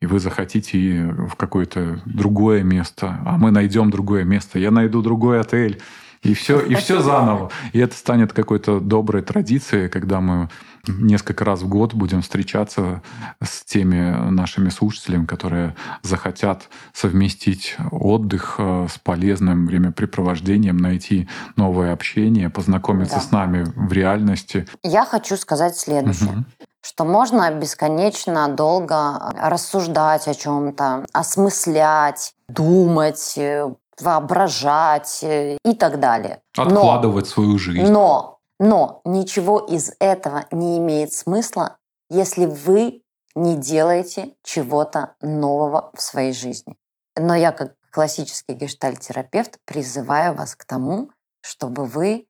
и 0.00 0.06
вы 0.06 0.18
захотите 0.18 1.14
в 1.30 1.36
какое-то 1.36 2.00
другое 2.06 2.64
место, 2.64 3.20
а 3.24 3.38
мы 3.38 3.52
найдем 3.52 3.88
другое 3.90 4.24
место, 4.24 4.58
я 4.58 4.72
найду 4.72 5.00
другой 5.00 5.40
отель, 5.40 5.80
и 6.22 6.34
все, 6.34 6.60
и 6.60 6.74
все 6.74 7.00
заново. 7.00 7.50
И 7.72 7.78
это 7.78 7.96
станет 7.96 8.32
какой-то 8.32 8.80
доброй 8.80 9.22
традицией, 9.22 9.88
когда 9.88 10.20
мы 10.20 10.48
несколько 10.86 11.44
раз 11.44 11.62
в 11.62 11.68
год 11.68 11.94
будем 11.94 12.22
встречаться 12.22 13.02
с 13.42 13.64
теми 13.64 14.30
нашими 14.30 14.68
слушателями, 14.68 15.26
которые 15.26 15.76
захотят 16.02 16.68
совместить 16.92 17.76
отдых 17.90 18.56
э, 18.58 18.86
с 18.90 18.98
полезным 18.98 19.66
времяпрепровождением, 19.66 20.76
найти 20.76 21.28
новое 21.56 21.92
общение, 21.92 22.50
познакомиться 22.50 23.16
да. 23.16 23.20
с 23.20 23.30
нами 23.30 23.64
в 23.76 23.92
реальности. 23.92 24.66
Я 24.82 25.04
хочу 25.04 25.36
сказать 25.36 25.76
следующее. 25.76 26.30
Угу 26.30 26.44
что 26.84 27.04
можно 27.04 27.48
бесконечно 27.52 28.48
долго 28.48 29.32
рассуждать 29.38 30.26
о 30.26 30.34
чем-то, 30.34 31.06
осмыслять, 31.12 32.34
думать, 32.48 33.34
э, 33.36 33.72
воображать 34.00 35.22
э, 35.22 35.58
и 35.64 35.74
так 35.74 36.00
далее. 36.00 36.42
Откладывать 36.56 37.24
но, 37.26 37.30
свою 37.30 37.58
жизнь. 37.58 37.90
Но, 37.90 38.38
но 38.58 39.00
ничего 39.04 39.58
из 39.58 39.92
этого 39.98 40.46
не 40.50 40.78
имеет 40.78 41.12
смысла, 41.12 41.78
если 42.10 42.46
вы 42.46 43.02
не 43.34 43.56
делаете 43.56 44.34
чего-то 44.42 45.14
нового 45.20 45.90
в 45.94 46.02
своей 46.02 46.32
жизни. 46.32 46.76
Но 47.16 47.34
я 47.34 47.52
как 47.52 47.74
классический 47.90 48.54
гештальтерапевт 48.54 49.58
призываю 49.64 50.34
вас 50.34 50.54
к 50.56 50.64
тому, 50.64 51.10
чтобы 51.42 51.84
вы 51.84 52.26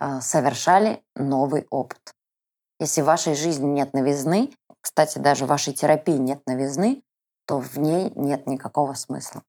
э, 0.00 0.20
совершали 0.20 1.02
новый 1.16 1.66
опыт. 1.70 2.14
Если 2.78 3.02
в 3.02 3.06
вашей 3.06 3.34
жизни 3.34 3.66
нет 3.66 3.92
новизны, 3.92 4.50
кстати, 4.80 5.18
даже 5.18 5.44
в 5.44 5.48
вашей 5.48 5.74
терапии 5.74 6.16
нет 6.16 6.40
новизны, 6.46 7.02
то 7.46 7.58
в 7.58 7.76
ней 7.78 8.12
нет 8.14 8.46
никакого 8.46 8.94
смысла. 8.94 9.42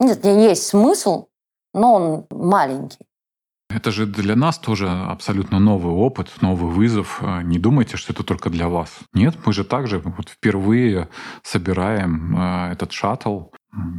Нет, 0.00 0.24
есть 0.24 0.66
смысл, 0.66 1.26
но 1.74 1.94
он 1.94 2.26
маленький. 2.30 2.98
Это 3.68 3.90
же 3.90 4.06
для 4.06 4.36
нас 4.36 4.58
тоже 4.58 4.88
абсолютно 4.88 5.58
новый 5.58 5.92
опыт, 5.92 6.30
новый 6.40 6.72
вызов. 6.72 7.20
Не 7.42 7.58
думайте, 7.58 7.96
что 7.96 8.12
это 8.12 8.22
только 8.22 8.48
для 8.48 8.68
вас. 8.68 8.90
Нет, 9.12 9.36
мы 9.44 9.52
же 9.52 9.64
также 9.64 9.98
вот 9.98 10.28
впервые 10.28 11.08
собираем 11.42 12.36
э, 12.36 12.72
этот 12.72 12.92
шаттл. 12.92 13.46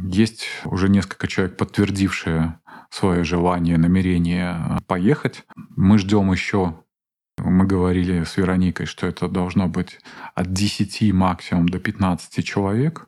Есть 0.04 0.46
уже 0.64 0.88
несколько 0.88 1.28
человек, 1.28 1.58
подтвердившие 1.58 2.58
свое 2.90 3.24
желание, 3.24 3.76
намерение 3.76 4.80
поехать. 4.86 5.44
Мы 5.76 5.98
ждем 5.98 6.32
еще 6.32 6.82
мы 7.44 7.66
говорили 7.66 8.24
с 8.24 8.36
Вероникой, 8.36 8.86
что 8.86 9.06
это 9.06 9.28
должно 9.28 9.68
быть 9.68 9.98
от 10.34 10.52
10 10.52 11.12
максимум 11.12 11.68
до 11.68 11.78
15 11.78 12.44
человек. 12.44 13.06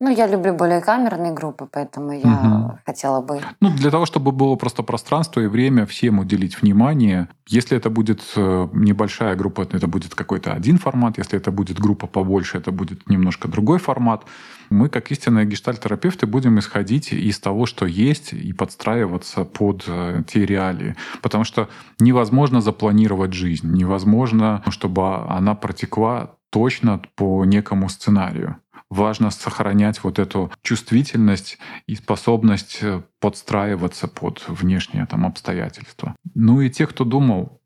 Ну, 0.00 0.10
я 0.10 0.28
люблю 0.28 0.54
более 0.54 0.80
камерные 0.80 1.32
группы, 1.32 1.68
поэтому 1.70 2.12
я 2.12 2.20
угу. 2.20 2.78
хотела 2.86 3.20
бы... 3.20 3.40
Ну, 3.60 3.70
для 3.70 3.90
того, 3.90 4.06
чтобы 4.06 4.30
было 4.30 4.54
просто 4.54 4.84
пространство 4.84 5.40
и 5.40 5.48
время 5.48 5.86
всем 5.86 6.20
уделить 6.20 6.62
внимание. 6.62 7.28
Если 7.48 7.76
это 7.76 7.90
будет 7.90 8.22
э, 8.36 8.68
небольшая 8.72 9.34
группа, 9.34 9.62
это 9.62 9.88
будет 9.88 10.14
какой-то 10.14 10.52
один 10.52 10.78
формат. 10.78 11.18
Если 11.18 11.36
это 11.36 11.50
будет 11.50 11.80
группа 11.80 12.06
побольше, 12.06 12.58
это 12.58 12.70
будет 12.70 13.10
немножко 13.10 13.48
другой 13.48 13.80
формат. 13.80 14.24
Мы, 14.70 14.88
как 14.88 15.10
истинные 15.10 15.46
гештальтерапевты, 15.46 16.28
будем 16.28 16.60
исходить 16.60 17.12
из 17.12 17.40
того, 17.40 17.66
что 17.66 17.84
есть, 17.84 18.32
и 18.32 18.52
подстраиваться 18.52 19.44
под 19.44 19.82
э, 19.88 20.22
те 20.28 20.46
реалии. 20.46 20.94
Потому 21.22 21.42
что 21.42 21.68
невозможно 21.98 22.60
запланировать 22.60 23.32
жизнь, 23.32 23.72
невозможно, 23.72 24.62
чтобы 24.68 25.26
она 25.28 25.56
протекла 25.56 26.36
точно 26.50 27.02
по 27.16 27.44
некому 27.44 27.88
сценарию 27.88 28.58
важно 28.90 29.30
сохранять 29.30 30.02
вот 30.02 30.18
эту 30.18 30.50
чувствительность 30.62 31.58
и 31.86 31.94
способность 31.94 32.78
э, 32.82 33.02
подстраиваться 33.20 34.08
под 34.08 34.44
внешние 34.48 35.06
там 35.06 35.26
обстоятельства. 35.26 36.16
Ну 36.34 36.60
и 36.60 36.70
те, 36.70 36.86
кто 36.86 37.04
думал, 37.04 37.60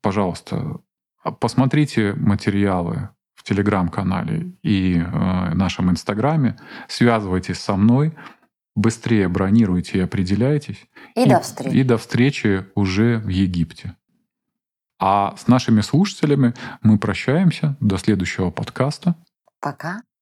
пожалуйста, 0.00 0.80
а 1.22 1.30
посмотрите 1.30 2.14
материалы 2.14 3.10
в 3.34 3.42
телеграм-канале 3.42 4.52
и 4.62 4.96
э, 4.98 5.54
нашем 5.54 5.90
инстаграме, 5.90 6.56
связывайтесь 6.88 7.58
со 7.58 7.76
мной, 7.76 8.14
быстрее 8.74 9.28
бронируйте 9.28 9.98
и 9.98 10.02
определяйтесь. 10.02 10.86
И, 11.14 11.22
и 11.22 11.28
до 11.28 11.40
встречи. 11.40 11.74
И 11.74 11.82
до 11.82 11.98
встречи 11.98 12.66
уже 12.74 13.18
в 13.18 13.28
Египте. 13.28 13.94
А 14.98 15.34
с 15.36 15.46
нашими 15.46 15.80
слушателями 15.82 16.54
мы 16.82 16.98
прощаемся 16.98 17.76
до 17.80 17.98
следующего 17.98 18.50
подкаста. 18.50 19.14
Пока. 19.60 20.02